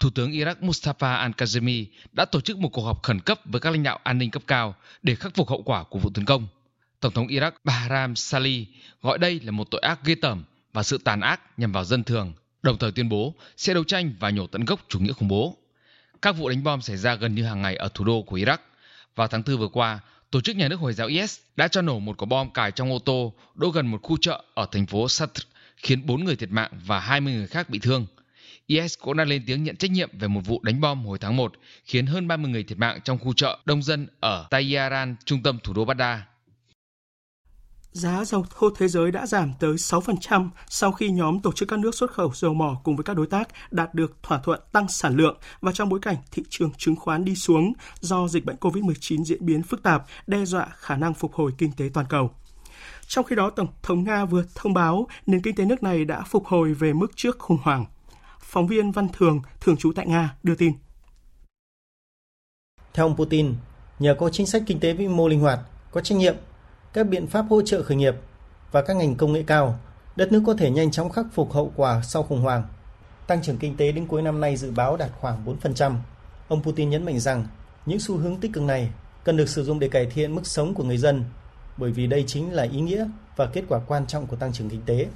Thủ 0.00 0.10
tướng 0.10 0.32
Iraq 0.32 0.54
Mustafa 0.60 1.30
al-Kazemi 1.30 1.84
đã 2.12 2.24
tổ 2.24 2.40
chức 2.40 2.58
một 2.58 2.68
cuộc 2.68 2.82
họp 2.82 3.02
khẩn 3.02 3.20
cấp 3.20 3.40
với 3.44 3.60
các 3.60 3.70
lãnh 3.70 3.82
đạo 3.82 4.00
an 4.04 4.18
ninh 4.18 4.30
cấp 4.30 4.42
cao 4.46 4.74
để 5.02 5.14
khắc 5.14 5.34
phục 5.34 5.48
hậu 5.48 5.62
quả 5.62 5.84
của 5.84 5.98
vụ 5.98 6.10
tấn 6.14 6.24
công. 6.24 6.46
Tổng 7.00 7.12
thống 7.12 7.26
Iraq 7.26 7.50
Bahram 7.64 8.16
Salih 8.16 8.68
gọi 9.02 9.18
đây 9.18 9.40
là 9.40 9.50
một 9.50 9.70
tội 9.70 9.80
ác 9.80 10.04
ghê 10.04 10.14
tởm 10.14 10.44
và 10.72 10.82
sự 10.82 10.98
tàn 10.98 11.20
ác 11.20 11.58
nhằm 11.58 11.72
vào 11.72 11.84
dân 11.84 12.04
thường, 12.04 12.32
đồng 12.62 12.78
thời 12.78 12.92
tuyên 12.92 13.08
bố 13.08 13.34
sẽ 13.56 13.74
đấu 13.74 13.84
tranh 13.84 14.14
và 14.20 14.30
nhổ 14.30 14.46
tận 14.46 14.64
gốc 14.64 14.80
chủ 14.88 15.00
nghĩa 15.00 15.12
khủng 15.12 15.28
bố. 15.28 15.56
Các 16.22 16.32
vụ 16.32 16.48
đánh 16.48 16.62
bom 16.64 16.80
xảy 16.80 16.96
ra 16.96 17.14
gần 17.14 17.34
như 17.34 17.44
hàng 17.44 17.62
ngày 17.62 17.76
ở 17.76 17.88
thủ 17.94 18.04
đô 18.04 18.22
của 18.22 18.36
Iraq. 18.36 18.58
Vào 19.16 19.28
tháng 19.28 19.42
4 19.46 19.56
vừa 19.56 19.68
qua, 19.68 20.00
tổ 20.30 20.40
chức 20.40 20.56
nhà 20.56 20.68
nước 20.68 20.80
Hồi 20.80 20.92
giáo 20.92 21.06
IS 21.06 21.38
đã 21.56 21.68
cho 21.68 21.82
nổ 21.82 21.98
một 21.98 22.16
quả 22.18 22.26
bom 22.26 22.50
cài 22.50 22.70
trong 22.70 22.92
ô 22.92 22.98
tô 22.98 23.32
đỗ 23.54 23.68
gần 23.68 23.86
một 23.86 23.98
khu 24.02 24.16
chợ 24.20 24.44
ở 24.54 24.66
thành 24.72 24.86
phố 24.86 25.08
Satr, 25.08 25.40
khiến 25.76 26.06
4 26.06 26.24
người 26.24 26.36
thiệt 26.36 26.50
mạng 26.50 26.70
và 26.86 27.00
20 27.00 27.32
người 27.32 27.46
khác 27.46 27.70
bị 27.70 27.78
thương. 27.78 28.06
IS 28.66 28.98
cũng 28.98 29.16
đã 29.16 29.24
lên 29.24 29.42
tiếng 29.46 29.64
nhận 29.64 29.76
trách 29.76 29.90
nhiệm 29.90 30.18
về 30.18 30.28
một 30.28 30.40
vụ 30.44 30.60
đánh 30.62 30.80
bom 30.80 31.06
hồi 31.06 31.18
tháng 31.18 31.36
1, 31.36 31.52
khiến 31.84 32.06
hơn 32.06 32.28
30 32.28 32.50
người 32.50 32.64
thiệt 32.64 32.78
mạng 32.78 33.00
trong 33.04 33.18
khu 33.18 33.32
chợ 33.32 33.58
đông 33.64 33.82
dân 33.82 34.06
ở 34.20 34.46
Tehran, 34.50 35.16
trung 35.24 35.42
tâm 35.42 35.58
thủ 35.62 35.72
đô 35.72 35.84
Baghdad. 35.84 36.20
Giá 37.94 38.24
dầu 38.24 38.44
thô 38.50 38.70
thế 38.70 38.88
giới 38.88 39.10
đã 39.10 39.26
giảm 39.26 39.52
tới 39.60 39.74
6% 39.74 40.48
sau 40.68 40.92
khi 40.92 41.10
nhóm 41.10 41.40
tổ 41.40 41.52
chức 41.52 41.68
các 41.68 41.78
nước 41.78 41.94
xuất 41.94 42.10
khẩu 42.12 42.32
dầu 42.34 42.54
mỏ 42.54 42.80
cùng 42.84 42.96
với 42.96 43.04
các 43.04 43.16
đối 43.16 43.26
tác 43.26 43.48
đạt 43.70 43.94
được 43.94 44.22
thỏa 44.22 44.38
thuận 44.38 44.60
tăng 44.72 44.88
sản 44.88 45.16
lượng 45.16 45.38
và 45.60 45.72
trong 45.72 45.88
bối 45.88 46.00
cảnh 46.02 46.16
thị 46.30 46.42
trường 46.48 46.70
chứng 46.78 46.96
khoán 46.96 47.24
đi 47.24 47.34
xuống 47.34 47.72
do 48.00 48.28
dịch 48.28 48.44
bệnh 48.44 48.56
COVID-19 48.56 49.24
diễn 49.24 49.46
biến 49.46 49.62
phức 49.62 49.82
tạp, 49.82 50.04
đe 50.26 50.44
dọa 50.44 50.68
khả 50.76 50.96
năng 50.96 51.14
phục 51.14 51.34
hồi 51.34 51.52
kinh 51.58 51.72
tế 51.72 51.90
toàn 51.94 52.06
cầu. 52.08 52.30
Trong 53.06 53.24
khi 53.24 53.36
đó, 53.36 53.50
Tổng 53.50 53.68
thống 53.82 54.04
Nga 54.04 54.24
vừa 54.24 54.44
thông 54.54 54.74
báo 54.74 55.06
nền 55.26 55.42
kinh 55.42 55.54
tế 55.54 55.64
nước 55.64 55.82
này 55.82 56.04
đã 56.04 56.22
phục 56.22 56.46
hồi 56.46 56.74
về 56.74 56.92
mức 56.92 57.16
trước 57.16 57.38
khủng 57.38 57.58
hoảng. 57.62 57.84
Phóng 58.40 58.66
viên 58.66 58.92
Văn 58.92 59.08
Thường, 59.12 59.40
thường 59.60 59.76
trú 59.76 59.92
tại 59.92 60.06
Nga, 60.06 60.36
đưa 60.42 60.54
tin. 60.54 60.72
Theo 62.94 63.06
ông 63.06 63.16
Putin, 63.16 63.54
nhờ 63.98 64.16
có 64.18 64.30
chính 64.30 64.46
sách 64.46 64.62
kinh 64.66 64.80
tế 64.80 64.92
vĩ 64.92 65.08
mô 65.08 65.28
linh 65.28 65.40
hoạt, 65.40 65.60
có 65.90 66.00
trách 66.00 66.18
nhiệm, 66.18 66.34
các 66.94 67.08
biện 67.08 67.26
pháp 67.26 67.46
hỗ 67.50 67.62
trợ 67.62 67.82
khởi 67.82 67.96
nghiệp 67.96 68.14
và 68.72 68.82
các 68.82 68.96
ngành 68.96 69.14
công 69.14 69.32
nghệ 69.32 69.44
cao, 69.46 69.78
đất 70.16 70.32
nước 70.32 70.42
có 70.46 70.54
thể 70.54 70.70
nhanh 70.70 70.90
chóng 70.90 71.10
khắc 71.10 71.26
phục 71.32 71.52
hậu 71.52 71.72
quả 71.76 72.02
sau 72.02 72.22
khủng 72.22 72.40
hoảng. 72.40 72.64
Tăng 73.26 73.42
trưởng 73.42 73.58
kinh 73.58 73.76
tế 73.76 73.92
đến 73.92 74.06
cuối 74.06 74.22
năm 74.22 74.40
nay 74.40 74.56
dự 74.56 74.70
báo 74.70 74.96
đạt 74.96 75.10
khoảng 75.20 75.44
4%. 75.62 75.94
Ông 76.48 76.62
Putin 76.62 76.90
nhấn 76.90 77.04
mạnh 77.04 77.20
rằng 77.20 77.46
những 77.86 78.00
xu 78.00 78.16
hướng 78.16 78.36
tích 78.36 78.52
cực 78.52 78.62
này 78.62 78.90
cần 79.24 79.36
được 79.36 79.48
sử 79.48 79.64
dụng 79.64 79.78
để 79.78 79.88
cải 79.88 80.06
thiện 80.06 80.34
mức 80.34 80.46
sống 80.46 80.74
của 80.74 80.84
người 80.84 80.98
dân, 80.98 81.24
bởi 81.76 81.90
vì 81.90 82.06
đây 82.06 82.24
chính 82.26 82.52
là 82.52 82.62
ý 82.62 82.80
nghĩa 82.80 83.08
và 83.36 83.46
kết 83.46 83.62
quả 83.68 83.80
quan 83.86 84.06
trọng 84.06 84.26
của 84.26 84.36
tăng 84.36 84.52
trưởng 84.52 84.70
kinh 84.70 84.82
tế. 84.86 85.06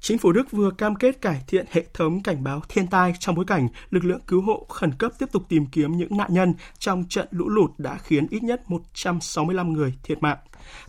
Chính 0.00 0.18
phủ 0.18 0.32
Đức 0.32 0.50
vừa 0.50 0.70
cam 0.70 0.94
kết 0.94 1.20
cải 1.20 1.42
thiện 1.46 1.66
hệ 1.70 1.84
thống 1.94 2.22
cảnh 2.22 2.44
báo 2.44 2.60
thiên 2.68 2.86
tai 2.86 3.12
trong 3.18 3.34
bối 3.34 3.44
cảnh 3.44 3.68
lực 3.90 4.04
lượng 4.04 4.20
cứu 4.26 4.42
hộ 4.42 4.66
khẩn 4.68 4.92
cấp 4.98 5.12
tiếp 5.18 5.26
tục 5.32 5.42
tìm 5.48 5.66
kiếm 5.66 5.92
những 5.96 6.16
nạn 6.16 6.34
nhân 6.34 6.54
trong 6.78 7.04
trận 7.08 7.28
lũ 7.30 7.48
lụt 7.48 7.70
đã 7.78 7.98
khiến 7.98 8.26
ít 8.30 8.42
nhất 8.42 8.70
165 8.70 9.72
người 9.72 9.94
thiệt 10.02 10.22
mạng. 10.22 10.38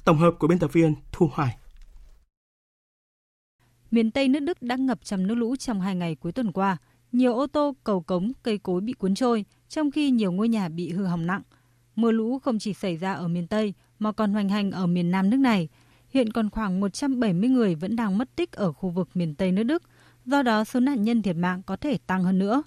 Tổng 0.06 0.18
hợp 0.18 0.32
của 0.40 0.48
biên 0.48 0.60
tập 0.60 0.74
viên 0.74 0.94
Thu 1.12 1.30
Hoài. 1.34 1.58
Miền 3.92 4.12
Tây 4.12 4.28
nước 4.28 4.40
Đức 4.40 4.62
đã 4.62 4.76
ngập 4.76 5.04
trong 5.04 5.28
nước 5.28 5.36
lũ 5.36 5.56
trong 5.56 5.82
hai 5.82 5.96
ngày 5.96 6.16
cuối 6.16 6.32
tuần 6.32 6.52
qua. 6.52 6.78
Nhiều 7.12 7.36
ô 7.36 7.48
tô, 7.48 7.76
cầu 7.84 8.02
cống, 8.02 8.32
cây 8.44 8.58
cối 8.58 8.82
bị 8.82 8.94
cuốn 8.94 9.16
trôi, 9.16 9.46
trong 9.70 9.92
khi 9.92 10.12
nhiều 10.12 10.32
ngôi 10.32 10.50
nhà 10.50 10.70
bị 10.70 10.92
hư 10.92 11.06
hỏng 11.06 11.28
nặng. 11.28 11.42
Mưa 11.96 12.12
lũ 12.12 12.40
không 12.40 12.60
chỉ 12.60 12.74
xảy 12.74 12.98
ra 12.98 13.14
ở 13.14 13.28
miền 13.28 13.48
Tây 13.48 13.74
mà 14.00 14.12
còn 14.12 14.34
hoành 14.34 14.50
hành 14.50 14.72
ở 14.72 14.88
miền 14.88 15.12
Nam 15.12 15.30
nước 15.30 15.38
này– 15.38 15.70
Hiện 16.14 16.32
còn 16.32 16.50
khoảng 16.50 16.80
170 16.80 17.50
người 17.50 17.76
vẫn 17.76 17.96
đang 17.96 18.18
mất 18.18 18.36
tích 18.36 18.52
ở 18.52 18.72
khu 18.72 18.90
vực 18.90 19.10
miền 19.14 19.36
Tây 19.36 19.52
nước 19.52 19.64
Đức, 19.64 19.84
do 20.26 20.44
đó 20.44 20.64
số 20.64 20.80
nạn 20.80 21.04
nhân 21.04 21.22
thiệt 21.22 21.36
mạng 21.36 21.62
có 21.66 21.76
thể 21.76 21.98
tăng 22.08 22.24
hơn 22.24 22.40
nữa. 22.40 22.64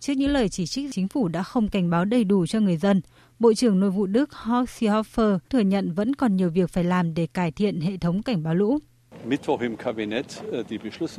Trước 0.00 0.12
những 0.12 0.30
lời 0.30 0.48
chỉ 0.48 0.66
trích 0.66 0.92
chính 0.92 1.08
phủ 1.08 1.28
đã 1.28 1.42
không 1.42 1.68
cảnh 1.68 1.90
báo 1.90 2.04
đầy 2.04 2.24
đủ 2.24 2.46
cho 2.46 2.60
người 2.60 2.76
dân, 2.76 3.00
Bộ 3.38 3.54
trưởng 3.54 3.80
Nội 3.80 3.90
vụ 3.90 4.06
Đức 4.06 4.32
Horst 4.32 4.70
Seehofer 4.70 5.38
thừa 5.50 5.60
nhận 5.60 5.92
vẫn 5.92 6.14
còn 6.14 6.36
nhiều 6.36 6.50
việc 6.50 6.70
phải 6.70 6.84
làm 6.84 7.14
để 7.14 7.26
cải 7.26 7.52
thiện 7.52 7.80
hệ 7.80 7.96
thống 7.96 8.22
cảnh 8.22 8.42
báo 8.42 8.54
lũ. 8.54 8.78
Äh, 9.24 9.40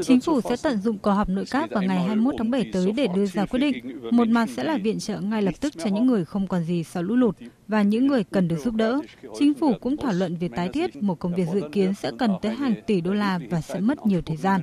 Chính 0.01 0.21
phủ 0.21 0.41
sẽ 0.41 0.55
tận 0.63 0.77
dụng 0.81 0.97
cuộc 0.97 1.11
họp 1.11 1.29
nội 1.29 1.45
các 1.51 1.69
vào 1.71 1.83
ngày 1.83 1.97
21 1.97 2.35
tháng 2.37 2.51
7 2.51 2.69
tới 2.73 2.91
để 2.91 3.07
đưa 3.15 3.25
ra 3.25 3.45
quyết 3.45 3.59
định. 3.59 3.99
Một 4.11 4.27
mặt 4.27 4.49
sẽ 4.55 4.63
là 4.63 4.77
viện 4.77 4.99
trợ 4.99 5.19
ngay 5.19 5.41
lập 5.41 5.53
tức 5.59 5.73
cho 5.77 5.89
những 5.89 6.07
người 6.07 6.25
không 6.25 6.47
còn 6.47 6.63
gì 6.63 6.83
sau 6.83 7.03
lũ 7.03 7.15
lụt 7.15 7.37
và 7.67 7.81
những 7.81 8.07
người 8.07 8.23
cần 8.23 8.47
được 8.47 8.57
giúp 8.63 8.73
đỡ. 8.73 9.01
Chính 9.39 9.53
phủ 9.53 9.73
cũng 9.81 9.97
thảo 9.97 10.13
luận 10.13 10.35
về 10.35 10.49
tái 10.55 10.69
thiết, 10.73 10.95
một 11.03 11.19
công 11.19 11.35
việc 11.35 11.47
dự 11.53 11.61
kiến 11.71 11.93
sẽ 11.93 12.11
cần 12.19 12.31
tới 12.41 12.55
hàng 12.55 12.73
tỷ 12.87 13.01
đô 13.01 13.13
la 13.13 13.39
và 13.49 13.61
sẽ 13.61 13.79
mất 13.79 14.05
nhiều 14.05 14.21
thời 14.25 14.37
gian. 14.37 14.61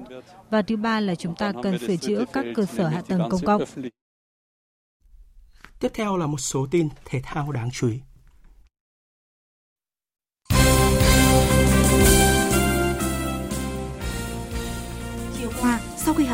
Và 0.51 0.62
thứ 0.62 0.77
ba 0.77 1.01
là 1.01 1.14
chúng 1.14 1.35
ta 1.35 1.53
cần 1.62 1.79
sửa 1.79 1.96
chữa 1.96 2.25
các 2.33 2.44
cơ 2.55 2.64
sở 2.64 2.88
hạ 2.88 3.03
tầng 3.09 3.22
công 3.31 3.40
cộng. 3.44 3.62
Tiếp 5.81 5.90
theo 5.94 6.16
là 6.16 6.27
một 6.27 6.38
số 6.38 6.66
tin 6.70 6.88
thể 7.05 7.20
thao 7.22 7.53
đáng 7.53 7.68
chú 7.72 7.88
ý. 7.88 8.01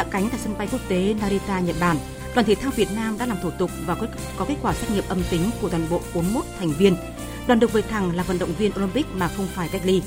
Hạ 0.02 0.08
cánh 0.10 0.28
tại 0.30 0.40
sân 0.44 0.54
bay 0.58 0.68
quốc 0.72 0.80
tế 0.88 1.14
Narita, 1.20 1.60
Nhật 1.60 1.76
Bản, 1.80 1.96
đoàn 2.34 2.46
thể 2.46 2.54
thao 2.54 2.70
Việt 2.70 2.88
Nam 2.96 3.18
đã 3.18 3.26
làm 3.26 3.36
thủ 3.42 3.50
tục 3.58 3.70
và 3.86 3.96
có 4.36 4.44
kết 4.44 4.56
quả 4.62 4.74
xét 4.74 4.90
nghiệm 4.90 5.04
âm 5.08 5.22
tính 5.30 5.50
của 5.60 5.68
toàn 5.68 5.86
bộ 5.90 6.00
41 6.14 6.44
thành 6.58 6.72
viên. 6.78 6.96
Đoàn 7.46 7.60
được 7.60 7.72
về 7.72 7.82
thẳng 7.82 8.16
là 8.16 8.22
vận 8.22 8.38
động 8.38 8.52
viên 8.58 8.72
Olympic 8.76 9.06
mà 9.14 9.28
không 9.28 9.46
phải 9.54 9.68
cách 9.72 9.82
ly. 9.84 10.02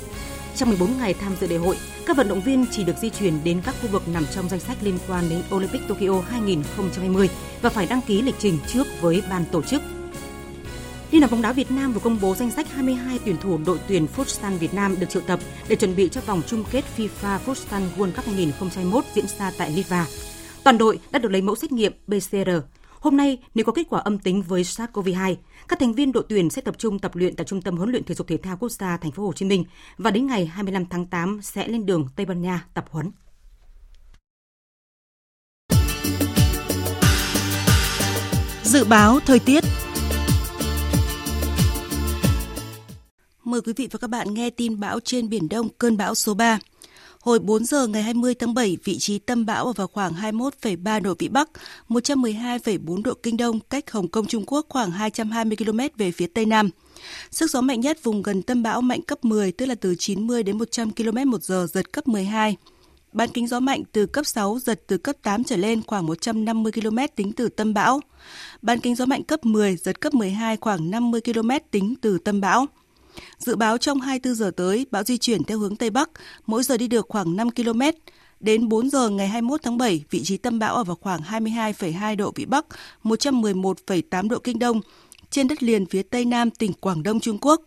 Trong 0.55 0.69
14 0.69 0.97
ngày 0.97 1.13
tham 1.13 1.35
dự 1.41 1.47
đại 1.47 1.59
hội, 1.59 1.77
các 2.05 2.17
vận 2.17 2.27
động 2.27 2.41
viên 2.41 2.65
chỉ 2.71 2.83
được 2.83 2.97
di 3.01 3.09
chuyển 3.09 3.43
đến 3.43 3.61
các 3.65 3.75
khu 3.81 3.87
vực 3.87 4.07
nằm 4.07 4.25
trong 4.35 4.49
danh 4.49 4.59
sách 4.59 4.77
liên 4.81 4.97
quan 5.07 5.29
đến 5.29 5.41
Olympic 5.55 5.81
Tokyo 5.87 6.21
2020 6.29 7.29
và 7.61 7.69
phải 7.69 7.85
đăng 7.85 8.01
ký 8.01 8.21
lịch 8.21 8.35
trình 8.39 8.57
trước 8.67 8.87
với 9.01 9.23
ban 9.29 9.45
tổ 9.45 9.61
chức 9.61 9.81
Liên 11.11 11.21
đoàn 11.21 11.31
bóng 11.31 11.41
đá 11.41 11.53
Việt 11.53 11.71
Nam 11.71 11.93
vừa 11.93 11.99
công 11.99 12.17
bố 12.21 12.35
danh 12.35 12.51
sách 12.51 12.71
22 12.71 13.19
tuyển 13.25 13.37
thủ 13.37 13.59
đội 13.65 13.79
tuyển 13.87 14.07
Futsal 14.15 14.57
Việt 14.57 14.73
Nam 14.73 14.95
được 14.99 15.09
triệu 15.09 15.21
tập 15.21 15.39
để 15.67 15.75
chuẩn 15.75 15.95
bị 15.95 16.09
cho 16.09 16.21
vòng 16.21 16.41
chung 16.47 16.63
kết 16.71 16.85
FIFA 16.97 17.39
Futsal 17.45 17.81
World 17.97 18.11
Cup 18.11 18.25
2021 18.25 19.05
diễn 19.13 19.25
ra 19.39 19.51
tại 19.57 19.71
Litva. 19.71 20.05
Toàn 20.63 20.77
đội 20.77 20.99
đã 21.11 21.19
được 21.19 21.31
lấy 21.31 21.41
mẫu 21.41 21.55
xét 21.55 21.71
nghiệm 21.71 21.91
PCR. 22.07 22.49
Hôm 22.99 23.17
nay, 23.17 23.37
nếu 23.55 23.65
có 23.65 23.71
kết 23.71 23.87
quả 23.89 23.99
âm 23.99 24.19
tính 24.19 24.41
với 24.41 24.63
SARS-CoV-2, 24.63 25.35
các 25.67 25.79
thành 25.79 25.93
viên 25.93 26.11
đội 26.11 26.23
tuyển 26.29 26.49
sẽ 26.49 26.61
tập 26.61 26.75
trung 26.77 26.99
tập 26.99 27.15
luyện 27.15 27.35
tại 27.35 27.45
Trung 27.45 27.61
tâm 27.61 27.77
huấn 27.77 27.89
luyện 27.89 28.03
thể 28.03 28.15
dục 28.15 28.27
thể 28.27 28.37
thao 28.37 28.57
quốc 28.57 28.71
gia 28.71 28.97
thành 28.97 29.11
phố 29.11 29.25
Hồ 29.25 29.33
Chí 29.33 29.45
Minh 29.45 29.63
và 29.97 30.11
đến 30.11 30.27
ngày 30.27 30.45
25 30.45 30.85
tháng 30.85 31.05
8 31.05 31.39
sẽ 31.41 31.67
lên 31.67 31.85
đường 31.85 32.07
Tây 32.15 32.25
Ban 32.25 32.41
Nha 32.41 32.65
tập 32.73 32.85
huấn. 32.89 33.11
Dự 38.63 38.83
báo 38.83 39.19
thời 39.25 39.39
tiết 39.39 39.63
mời 43.55 43.61
quý 43.61 43.73
vị 43.75 43.87
và 43.91 43.99
các 43.99 44.09
bạn 44.09 44.33
nghe 44.33 44.49
tin 44.49 44.79
bão 44.79 44.99
trên 44.99 45.29
Biển 45.29 45.49
Đông, 45.49 45.69
cơn 45.77 45.97
bão 45.97 46.15
số 46.15 46.33
3. 46.33 46.59
Hồi 47.21 47.39
4 47.39 47.65
giờ 47.65 47.87
ngày 47.87 48.03
20 48.03 48.33
tháng 48.33 48.53
7, 48.53 48.77
vị 48.83 48.97
trí 48.99 49.19
tâm 49.19 49.45
bão 49.45 49.65
ở 49.65 49.73
vào 49.73 49.87
khoảng 49.87 50.13
21,3 50.13 51.01
độ 51.01 51.13
Vĩ 51.19 51.27
Bắc, 51.27 51.49
112,4 51.89 53.03
độ 53.03 53.13
Kinh 53.23 53.37
Đông, 53.37 53.59
cách 53.59 53.91
Hồng 53.91 54.07
Kông 54.07 54.25
Trung 54.27 54.43
Quốc 54.47 54.65
khoảng 54.69 54.91
220 54.91 55.57
km 55.57 55.79
về 55.97 56.11
phía 56.11 56.27
Tây 56.27 56.45
Nam. 56.45 56.69
Sức 57.31 57.51
gió 57.51 57.61
mạnh 57.61 57.79
nhất 57.79 58.03
vùng 58.03 58.21
gần 58.21 58.41
tâm 58.41 58.63
bão 58.63 58.81
mạnh 58.81 59.01
cấp 59.01 59.25
10, 59.25 59.51
tức 59.51 59.65
là 59.65 59.75
từ 59.75 59.95
90 59.95 60.43
đến 60.43 60.57
100 60.57 60.91
km 60.91 61.31
một 61.31 61.43
giờ, 61.43 61.67
giật 61.73 61.91
cấp 61.91 62.07
12. 62.07 62.55
Bán 63.13 63.29
kính 63.29 63.47
gió 63.47 63.59
mạnh 63.59 63.83
từ 63.91 64.05
cấp 64.05 64.25
6, 64.25 64.59
giật 64.59 64.81
từ 64.87 64.97
cấp 64.97 65.15
8 65.21 65.43
trở 65.43 65.55
lên 65.57 65.81
khoảng 65.87 66.05
150 66.05 66.71
km 66.71 66.97
tính 67.15 67.31
từ 67.33 67.49
tâm 67.49 67.73
bão. 67.73 68.01
Bán 68.61 68.79
kính 68.79 68.95
gió 68.95 69.05
mạnh 69.05 69.23
cấp 69.23 69.45
10, 69.45 69.75
giật 69.75 70.01
cấp 70.01 70.13
12 70.13 70.57
khoảng 70.57 70.91
50 70.91 71.21
km 71.21 71.49
tính 71.71 71.95
từ 72.01 72.17
tâm 72.17 72.41
bão. 72.41 72.67
Dự 73.37 73.55
báo 73.55 73.77
trong 73.77 74.01
24 74.01 74.35
giờ 74.35 74.51
tới, 74.57 74.85
bão 74.91 75.03
di 75.03 75.17
chuyển 75.17 75.43
theo 75.43 75.59
hướng 75.59 75.75
Tây 75.75 75.89
Bắc, 75.89 76.09
mỗi 76.47 76.63
giờ 76.63 76.77
đi 76.77 76.87
được 76.87 77.05
khoảng 77.09 77.35
5 77.35 77.51
km. 77.51 77.81
Đến 78.39 78.69
4 78.69 78.89
giờ 78.89 79.09
ngày 79.09 79.27
21 79.27 79.63
tháng 79.63 79.77
7, 79.77 80.03
vị 80.09 80.23
trí 80.23 80.37
tâm 80.37 80.59
bão 80.59 80.75
ở 80.75 80.83
vào 80.83 80.97
khoảng 81.01 81.21
22,2 81.21 82.15
độ 82.15 82.31
Vĩ 82.35 82.45
Bắc, 82.45 82.65
111,8 83.03 84.29
độ 84.29 84.39
Kinh 84.39 84.59
Đông, 84.59 84.81
trên 85.29 85.47
đất 85.47 85.63
liền 85.63 85.85
phía 85.85 86.03
Tây 86.03 86.25
Nam 86.25 86.51
tỉnh 86.51 86.73
Quảng 86.73 87.03
Đông 87.03 87.19
Trung 87.19 87.37
Quốc. 87.41 87.61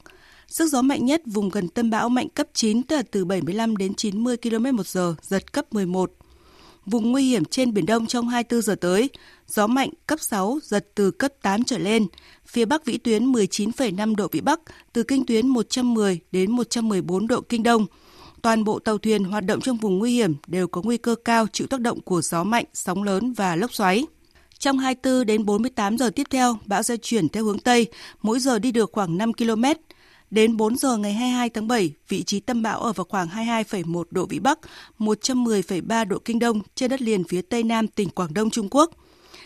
Sức 0.49 0.67
gió 0.67 0.83
mạnh 0.83 1.05
nhất 1.05 1.23
vùng 1.27 1.49
gần 1.49 1.69
tâm 1.69 1.91
bão 1.91 2.09
mạnh 2.09 2.29
cấp 2.29 2.47
9, 2.55 2.83
tức 2.83 2.97
là 2.97 3.03
từ 3.11 3.25
75 3.25 3.77
đến 3.77 3.95
90 3.95 4.37
km 4.37 4.77
một 4.77 4.87
giờ, 4.87 5.15
giật 5.23 5.53
cấp 5.53 5.73
11. 5.73 6.13
Vùng 6.91 7.13
nguy 7.13 7.23
hiểm 7.23 7.45
trên 7.45 7.75
Biển 7.75 7.87
Đông 7.87 8.07
trong 8.07 8.29
24 8.29 8.63
giờ 8.63 8.75
tới, 8.75 9.11
gió 9.47 9.67
mạnh 9.67 9.91
cấp 10.07 10.21
6, 10.21 10.59
giật 10.63 10.87
từ 10.95 11.11
cấp 11.11 11.33
8 11.43 11.65
trở 11.65 11.79
lên. 11.79 12.07
Phía 12.47 12.65
Bắc 12.65 12.85
vĩ 12.85 12.99
tuyến 12.99 13.33
19,5 13.33 14.17
độ 14.17 14.29
Vĩ 14.33 14.41
Bắc, 14.41 14.61
từ 14.93 15.03
kinh 15.03 15.27
tuyến 15.27 15.49
110 15.49 16.21
đến 16.33 16.51
114 16.51 17.27
độ 17.27 17.41
Kinh 17.41 17.63
Đông. 17.63 17.87
Toàn 18.43 18.65
bộ 18.65 18.79
tàu 18.79 18.99
thuyền 18.99 19.25
hoạt 19.25 19.45
động 19.45 19.61
trong 19.61 19.77
vùng 19.77 19.99
nguy 19.99 20.13
hiểm 20.13 20.35
đều 20.47 20.69
có 20.69 20.83
nguy 20.85 20.97
cơ 20.97 21.15
cao 21.25 21.47
chịu 21.53 21.67
tác 21.67 21.81
động 21.81 22.01
của 22.01 22.23
gió 22.23 22.45
mạnh, 22.45 22.65
sóng 22.75 23.03
lớn 23.03 23.33
và 23.33 23.57
lốc 23.57 23.75
xoáy. 23.75 24.07
Trong 24.59 24.79
24 24.79 25.27
đến 25.27 25.45
48 25.45 25.99
giờ 25.99 26.11
tiếp 26.11 26.27
theo, 26.31 26.59
bão 26.67 26.83
di 26.83 26.97
chuyển 27.03 27.29
theo 27.29 27.45
hướng 27.45 27.59
Tây, 27.59 27.87
mỗi 28.23 28.41
giờ 28.41 28.59
đi 28.59 28.73
được 28.73 28.91
khoảng 28.93 29.19
5 29.19 29.33
km. 29.33 29.65
Đến 30.31 30.57
4 30.57 30.77
giờ 30.77 30.97
ngày 30.97 31.13
22 31.13 31.51
tháng 31.51 31.69
7, 31.69 31.93
vị 32.09 32.23
trí 32.23 32.41
tâm 32.41 32.63
bão 32.63 32.81
ở 32.81 32.93
vào 32.93 33.07
khoảng 33.09 33.29
22,1 33.29 34.03
độ 34.11 34.27
Vĩ 34.27 34.39
Bắc, 34.39 34.59
110,3 34.99 36.05
độ 36.05 36.19
Kinh 36.25 36.39
Đông 36.39 36.61
trên 36.75 36.91
đất 36.91 37.03
liền 37.03 37.25
phía 37.25 37.43
Tây 37.43 37.63
Nam 37.63 37.89
tỉnh 37.89 38.09
Quảng 38.11 38.35
Đông 38.35 38.51
Trung 38.51 38.69
Quốc. 38.71 38.91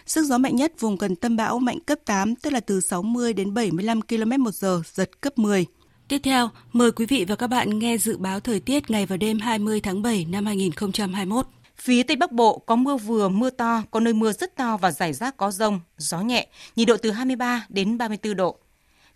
Sức 0.06 0.24
gió 0.24 0.38
mạnh 0.38 0.56
nhất 0.56 0.72
vùng 0.80 0.96
gần 0.96 1.16
tâm 1.16 1.36
bão 1.36 1.58
mạnh 1.58 1.80
cấp 1.80 1.98
8, 2.04 2.36
tức 2.36 2.52
là 2.52 2.60
từ 2.60 2.80
60 2.80 3.32
đến 3.32 3.54
75 3.54 4.02
km 4.02 4.42
một 4.44 4.54
giờ, 4.54 4.82
giật 4.92 5.20
cấp 5.20 5.38
10. 5.38 5.66
Tiếp 6.08 6.18
theo, 6.24 6.48
mời 6.72 6.92
quý 6.92 7.06
vị 7.06 7.24
và 7.28 7.36
các 7.36 7.46
bạn 7.46 7.78
nghe 7.78 7.98
dự 7.98 8.16
báo 8.16 8.40
thời 8.40 8.60
tiết 8.60 8.90
ngày 8.90 9.06
và 9.06 9.16
đêm 9.16 9.38
20 9.38 9.80
tháng 9.80 10.02
7 10.02 10.26
năm 10.30 10.46
2021. 10.46 11.46
Phía 11.76 12.02
Tây 12.02 12.16
Bắc 12.16 12.32
Bộ 12.32 12.58
có 12.58 12.76
mưa 12.76 12.96
vừa, 12.96 13.28
mưa 13.28 13.50
to, 13.50 13.82
có 13.90 14.00
nơi 14.00 14.14
mưa 14.14 14.32
rất 14.32 14.56
to 14.56 14.76
và 14.76 14.90
rải 14.90 15.12
rác 15.12 15.36
có 15.36 15.50
rông, 15.50 15.80
gió 15.98 16.20
nhẹ, 16.20 16.46
nhiệt 16.76 16.88
độ 16.88 16.96
từ 16.96 17.10
23 17.10 17.66
đến 17.68 17.98
34 17.98 18.36
độ. 18.36 18.58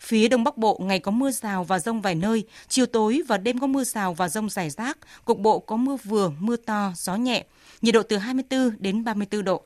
Phía 0.01 0.29
Đông 0.29 0.45
Bắc 0.45 0.57
Bộ 0.57 0.81
ngày 0.83 0.99
có 0.99 1.11
mưa 1.11 1.31
rào 1.31 1.65
và 1.65 1.79
rông 1.79 2.01
vài 2.01 2.15
nơi, 2.15 2.45
chiều 2.69 2.87
tối 2.87 3.23
và 3.29 3.39
đêm 3.39 3.59
có 3.59 3.67
mưa 3.67 3.85
rào 3.85 4.15
và 4.15 4.29
rông 4.29 4.49
rải 4.49 4.71
rác, 4.71 4.99
cục 5.25 5.39
bộ 5.39 5.59
có 5.59 5.77
mưa 5.77 5.97
vừa, 6.05 6.33
mưa 6.41 6.57
to, 6.57 6.93
gió 6.97 7.17
nhẹ, 7.17 7.45
nhiệt 7.83 7.95
độ 7.95 8.03
từ 8.03 8.17
24 8.17 8.71
đến 8.79 9.05
34 9.05 9.45
độ. 9.45 9.63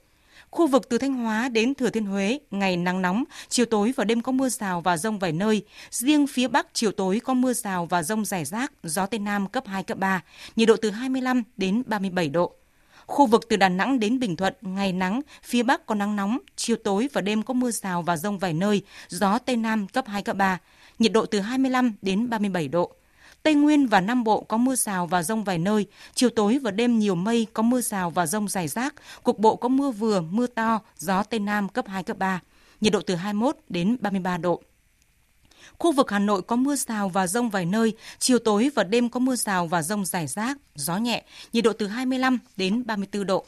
Khu 0.51 0.67
vực 0.67 0.89
từ 0.89 0.99
Thanh 0.99 1.15
Hóa 1.15 1.49
đến 1.49 1.75
Thừa 1.75 1.91
Thiên 1.91 2.07
Huế, 2.07 2.39
ngày 2.51 2.77
nắng 2.77 3.03
nóng, 3.03 3.25
chiều 3.49 3.67
tối 3.67 3.93
và 3.97 4.05
đêm 4.05 4.21
có 4.21 4.33
mưa 4.33 4.49
rào 4.49 4.81
và 4.81 4.97
rông 4.97 5.19
vài 5.19 5.33
nơi. 5.33 5.65
Riêng 5.91 6.27
phía 6.27 6.49
Bắc 6.49 6.67
chiều 6.73 6.93
tối 6.93 7.21
có 7.25 7.35
mưa 7.35 7.53
rào 7.53 7.87
và 7.87 8.03
rông 8.03 8.25
rải 8.25 8.45
rác, 8.45 8.73
gió 8.83 9.07
Tây 9.07 9.21
Nam 9.21 9.47
cấp 9.47 9.65
2, 9.67 9.83
cấp 9.83 9.99
3, 9.99 10.23
nhiệt 10.57 10.69
độ 10.69 10.77
từ 10.77 10.91
25 10.91 11.43
đến 11.57 11.83
37 11.87 12.29
độ. 12.29 12.60
Khu 13.11 13.27
vực 13.27 13.49
từ 13.49 13.57
Đà 13.57 13.69
Nẵng 13.69 14.01
đến 14.01 14.19
Bình 14.19 14.37
Thuận, 14.37 14.55
ngày 14.61 14.93
nắng, 14.93 15.21
phía 15.43 15.63
Bắc 15.63 15.87
có 15.87 15.95
nắng 15.95 16.17
nóng, 16.17 16.39
chiều 16.57 16.77
tối 16.77 17.09
và 17.13 17.21
đêm 17.21 17.43
có 17.43 17.55
mưa 17.55 17.71
rào 17.71 18.03
và 18.03 18.17
rông 18.17 18.39
vài 18.39 18.53
nơi, 18.53 18.83
gió 19.09 19.39
Tây 19.39 19.57
Nam 19.57 19.87
cấp 19.87 20.05
2, 20.09 20.23
cấp 20.23 20.37
3, 20.37 20.59
nhiệt 20.99 21.13
độ 21.13 21.27
từ 21.27 21.41
25 21.41 21.95
đến 22.03 22.31
37 22.31 22.69
độ. 22.69 22.93
Tây 23.43 23.55
Nguyên 23.55 23.87
và 23.87 24.01
Nam 24.01 24.25
Bộ 24.25 24.41
có 24.41 24.57
mưa 24.57 24.75
rào 24.75 25.07
và 25.07 25.23
rông 25.23 25.45
vài 25.45 25.59
nơi, 25.59 25.87
chiều 26.15 26.31
tối 26.31 26.59
và 26.59 26.71
đêm 26.71 26.99
nhiều 26.99 27.15
mây, 27.15 27.47
có 27.53 27.63
mưa 27.63 27.81
rào 27.81 28.11
và 28.11 28.27
rông 28.27 28.49
rải 28.49 28.69
rác, 28.69 28.95
cục 29.23 29.39
bộ 29.39 29.57
có 29.57 29.69
mưa 29.69 29.91
vừa, 29.91 30.21
mưa 30.21 30.47
to, 30.47 30.81
gió 30.97 31.23
Tây 31.23 31.41
Nam 31.41 31.69
cấp 31.69 31.85
2, 31.89 32.03
cấp 32.03 32.19
3, 32.19 32.41
nhiệt 32.81 32.93
độ 32.93 33.01
từ 33.01 33.15
21 33.15 33.57
đến 33.69 33.97
33 34.01 34.37
độ. 34.37 34.63
Khu 35.79 35.93
vực 35.93 36.11
Hà 36.11 36.19
Nội 36.19 36.43
có 36.43 36.57
mưa 36.57 36.77
rào 36.77 37.09
và 37.09 37.27
rông 37.27 37.51
vài 37.51 37.67
nơi, 37.67 37.93
chiều 38.19 38.39
tối 38.39 38.71
và 38.75 38.85
đêm 38.85 39.09
có 39.09 39.21
mưa 39.21 39.37
rào 39.37 39.67
và 39.67 39.83
rông 39.83 40.05
rải 40.05 40.27
rác, 40.27 40.59
gió 40.75 40.97
nhẹ, 40.97 41.25
nhiệt 41.53 41.65
độ 41.65 41.73
từ 41.73 41.87
25 41.87 42.39
đến 42.57 42.87
34 42.87 43.27
độ. 43.27 43.45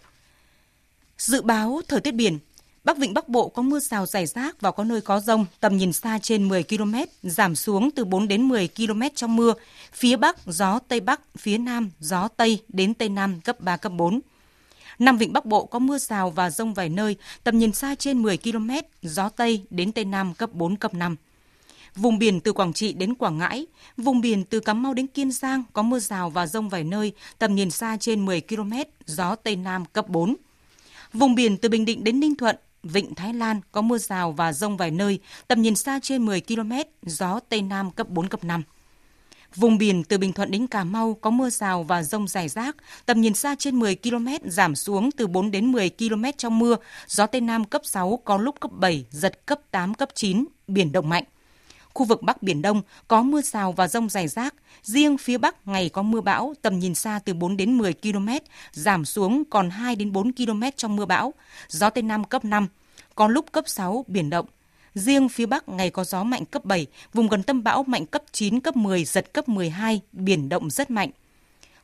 Dự 1.19 1.43
báo 1.43 1.81
thời 1.89 2.01
tiết 2.01 2.15
biển, 2.15 2.39
Bắc 2.85 2.99
Vịnh 2.99 3.15
Bắc 3.15 3.29
Bộ 3.29 3.49
có 3.49 3.63
mưa 3.63 3.81
rào 3.81 4.07
rải 4.07 4.27
rác 4.27 4.61
và 4.61 4.71
có 4.71 4.85
nơi 4.85 5.01
có 5.01 5.21
rông, 5.21 5.47
tầm 5.61 5.77
nhìn 5.77 5.93
xa 5.93 6.19
trên 6.23 6.49
10 6.49 6.63
km, 6.63 6.95
giảm 7.23 7.57
xuống 7.57 7.91
từ 7.91 8.05
4 8.05 8.29
đến 8.29 8.49
10 8.49 8.69
km 8.69 9.03
trong 9.15 9.37
mưa. 9.37 9.55
Phía 9.93 10.17
Bắc 10.17 10.37
gió 10.47 10.79
Tây 10.89 11.01
Bắc, 11.01 11.21
phía 11.39 11.59
Nam 11.59 11.91
gió 12.01 12.29
Tây 12.29 12.63
đến 12.69 12.95
Tây 12.95 13.09
Nam 13.09 13.41
cấp 13.41 13.61
3, 13.61 13.77
cấp 13.77 13.93
4. 13.97 14.21
Nam 14.99 15.19
Vịnh 15.19 15.33
Bắc 15.33 15.45
Bộ 15.45 15.65
có 15.65 15.79
mưa 15.79 15.99
rào 15.99 16.31
và 16.31 16.51
rông 16.51 16.75
vài 16.75 16.89
nơi, 16.89 17.17
tầm 17.45 17.59
nhìn 17.59 17.73
xa 17.73 17.95
trên 17.95 18.23
10 18.23 18.37
km, 18.37 18.71
gió 19.03 19.29
Tây 19.29 19.63
đến 19.71 19.93
Tây 19.93 20.05
Nam 20.05 20.35
cấp 20.35 20.53
4, 20.53 20.77
cấp 20.77 20.95
5. 20.95 21.17
Vùng 21.97 22.19
biển 22.19 22.41
từ 22.41 22.53
Quảng 22.53 22.73
Trị 22.73 22.93
đến 22.93 23.15
Quảng 23.15 23.39
Ngãi, 23.39 23.67
vùng 23.97 24.21
biển 24.21 24.45
từ 24.45 24.61
Cà 24.61 24.75
Mau 24.75 24.95
đến 24.95 25.07
Kiên 25.07 25.33
Giang 25.33 25.63
có 25.73 25.83
mưa 25.83 25.99
rào 25.99 26.31
và 26.31 26.47
rông 26.47 26.69
vài 26.69 26.85
nơi, 26.85 27.13
tầm 27.39 27.55
nhìn 27.55 27.71
xa 27.71 27.97
trên 28.01 28.25
10 28.25 28.41
km, 28.41 28.73
gió 29.07 29.35
Tây 29.35 29.57
Nam 29.57 29.85
cấp 29.85 30.09
4. 30.09 30.37
Vùng 31.13 31.35
biển 31.35 31.57
từ 31.57 31.69
Bình 31.69 31.85
Định 31.85 32.05
đến 32.05 32.21
Ninh 32.21 32.37
Thuận, 32.37 32.57
Vịnh 32.83 33.15
Thái 33.15 33.35
Lan 33.35 33.61
có 33.73 33.83
mưa 33.83 33.99
rào 33.99 34.33
và 34.33 34.53
rông 34.53 34.77
vài 34.77 34.91
nơi, 34.91 35.19
tầm 35.49 35.63
nhìn 35.63 35.75
xa 35.75 35.99
trên 36.03 36.25
10 36.25 36.41
km, 36.41 36.73
gió 37.03 37.41
Tây 37.49 37.63
Nam 37.63 37.91
cấp 37.91 38.09
4, 38.09 38.29
cấp 38.29 38.45
5. 38.45 38.63
Vùng 39.57 39.79
biển 39.79 40.05
từ 40.05 40.19
Bình 40.19 40.33
Thuận 40.33 40.51
đến 40.51 40.67
Cà 40.67 40.85
Mau 40.85 41.15
có 41.15 41.31
mưa 41.31 41.51
rào 41.51 41.83
và 41.83 42.03
rông 42.03 42.29
rải 42.29 42.49
rác, 42.49 42.77
tầm 43.07 43.21
nhìn 43.21 43.35
xa 43.35 43.55
trên 43.59 43.79
10 43.79 43.97
km, 43.97 44.29
giảm 44.45 44.77
xuống 44.77 45.11
từ 45.11 45.27
4 45.27 45.51
đến 45.51 45.73
10 45.73 45.91
km 45.91 46.25
trong 46.39 46.59
mưa, 46.59 46.77
gió 47.07 47.27
Tây 47.27 47.41
Nam 47.41 47.65
cấp 47.65 47.83
6, 47.85 48.21
có 48.25 48.37
lúc 48.39 48.61
cấp 48.61 48.71
7, 48.73 49.05
giật 49.11 49.47
cấp 49.47 49.61
8, 49.71 49.95
cấp 49.95 50.09
9, 50.15 50.45
biển 50.67 50.93
động 50.93 51.09
mạnh. 51.09 51.25
Khu 51.95 52.07
vực 52.07 52.23
Bắc 52.23 52.43
Biển 52.43 52.63
Đông 52.63 52.83
có 53.09 53.23
mưa 53.23 53.43
rào 53.43 53.73
và 53.73 53.89
rông 53.89 54.09
rải 54.09 54.29
rác. 54.29 54.55
Riêng 54.83 55.19
phía 55.19 55.39
Bắc 55.39 55.69
ngày 55.69 55.89
có 55.89 56.03
mưa 56.03 56.21
bão, 56.21 56.55
tầm 56.63 56.79
nhìn 56.79 56.95
xa 56.95 57.21
từ 57.25 57.35
4 57.35 57.57
đến 57.57 57.79
10 57.79 57.95
km, 57.95 58.29
giảm 58.73 59.05
xuống 59.05 59.43
còn 59.51 59.71
2 59.71 59.97
đến 59.97 60.13
4 60.13 60.33
km 60.33 60.63
trong 60.77 60.97
mưa 60.97 61.07
bão. 61.07 61.35
Gió 61.69 61.91
Tây 61.91 62.03
Nam 62.03 62.25
cấp 62.25 62.45
5, 62.45 62.69
có 63.15 63.29
lúc 63.29 63.53
cấp 63.53 63.65
6, 63.67 64.05
biển 64.09 64.31
động. 64.31 64.47
Riêng 64.95 65.29
phía 65.29 65.47
Bắc 65.47 65.69
ngày 65.69 65.91
có 65.91 66.05
gió 66.05 66.23
mạnh 66.23 66.45
cấp 66.45 66.65
7, 66.65 66.87
vùng 67.13 67.29
gần 67.29 67.43
tâm 67.43 67.63
bão 67.63 67.83
mạnh 67.83 68.07
cấp 68.07 68.23
9, 68.33 68.61
cấp 68.61 68.77
10, 68.77 69.05
giật 69.05 69.33
cấp 69.33 69.49
12, 69.49 70.01
biển 70.13 70.49
động 70.49 70.71
rất 70.71 70.91
mạnh 70.91 71.11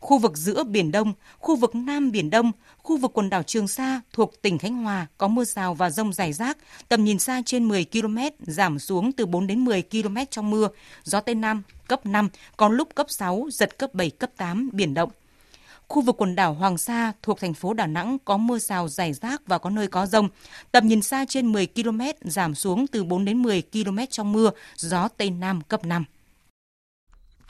khu 0.01 0.19
vực 0.19 0.37
giữa 0.37 0.65
Biển 0.65 0.93
Đông, 0.93 1.13
khu 1.39 1.57
vực 1.57 1.75
Nam 1.75 2.11
Biển 2.11 2.31
Đông, 2.31 2.53
khu 2.79 2.97
vực 2.97 3.11
quần 3.15 3.31
đảo 3.31 3.43
Trường 3.43 3.69
Sa 3.69 4.01
thuộc 4.13 4.43
tỉnh 4.43 4.59
Khánh 4.59 4.75
Hòa 4.75 5.07
có 5.19 5.29
mưa 5.29 5.45
rào 5.45 5.75
và 5.75 5.91
rông 5.91 6.13
rải 6.13 6.33
rác, 6.33 6.59
tầm 6.89 7.05
nhìn 7.05 7.19
xa 7.19 7.43
trên 7.47 7.69
10 7.69 7.85
km, 7.93 8.19
giảm 8.41 8.79
xuống 8.79 9.13
từ 9.13 9.27
4 9.27 9.47
đến 9.47 9.65
10 9.65 9.83
km 9.83 10.17
trong 10.31 10.51
mưa, 10.51 10.69
gió 11.05 11.21
Tây 11.21 11.35
Nam 11.35 11.63
cấp 11.89 12.07
5, 12.07 12.29
có 12.57 12.69
lúc 12.69 12.95
cấp 12.95 13.07
6, 13.11 13.47
giật 13.53 13.79
cấp 13.79 13.95
7, 13.95 14.11
cấp 14.11 14.31
8, 14.37 14.71
biển 14.73 14.95
động. 14.95 15.11
Khu 15.89 16.03
vực 16.03 16.17
quần 16.19 16.35
đảo 16.35 16.55
Hoàng 16.55 16.79
Sa 16.79 17.13
thuộc 17.23 17.41
thành 17.41 17.55
phố 17.55 17.75
Đà 17.75 17.87
Nẵng 17.87 18.19
có 18.25 18.37
mưa 18.37 18.59
rào 18.59 18.89
rải 18.89 19.13
rác 19.13 19.43
và 19.47 19.59
có 19.59 19.71
nơi 19.71 19.87
có 19.87 20.07
rông. 20.07 20.29
Tầm 20.73 20.89
nhìn 20.89 21.03
xa 21.03 21.25
trên 21.29 21.53
10 21.53 21.67
km, 21.67 22.01
giảm 22.21 22.55
xuống 22.55 22.87
từ 22.87 23.05
4 23.05 23.25
đến 23.25 23.43
10 23.43 23.63
km 23.73 23.99
trong 24.11 24.33
mưa, 24.33 24.51
gió 24.77 25.09
Tây 25.09 25.31
Nam 25.31 25.61
cấp 25.61 25.85
5. 25.85 26.05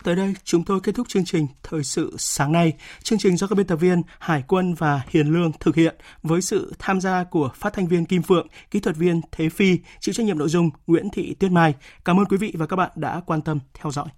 Tới 0.04 0.16
đây, 0.16 0.34
chúng 0.44 0.64
tôi 0.64 0.80
kết 0.80 0.94
thúc 0.94 1.08
chương 1.08 1.24
trình 1.24 1.46
Thời 1.62 1.84
sự 1.84 2.14
sáng 2.18 2.52
nay. 2.52 2.72
Chương 3.02 3.18
trình 3.18 3.36
do 3.36 3.46
các 3.46 3.56
biên 3.56 3.66
tập 3.66 3.76
viên 3.76 4.02
Hải 4.18 4.42
quân 4.48 4.74
và 4.74 5.02
Hiền 5.08 5.26
Lương 5.32 5.52
thực 5.60 5.76
hiện 5.76 5.96
với 6.22 6.42
sự 6.42 6.72
tham 6.78 7.00
gia 7.00 7.24
của 7.24 7.50
phát 7.54 7.72
thanh 7.72 7.86
viên 7.86 8.04
Kim 8.04 8.22
Phượng, 8.22 8.46
kỹ 8.70 8.80
thuật 8.80 8.96
viên 8.96 9.20
Thế 9.32 9.48
Phi, 9.48 9.78
chịu 10.00 10.12
trách 10.12 10.26
nhiệm 10.26 10.38
nội 10.38 10.48
dung 10.48 10.70
Nguyễn 10.86 11.08
Thị 11.12 11.34
Tuyết 11.34 11.50
Mai. 11.50 11.74
Cảm 12.04 12.20
ơn 12.20 12.26
quý 12.26 12.36
vị 12.36 12.52
và 12.54 12.66
các 12.66 12.76
bạn 12.76 12.90
đã 12.96 13.20
quan 13.26 13.42
tâm 13.42 13.58
theo 13.74 13.92
dõi. 13.92 14.08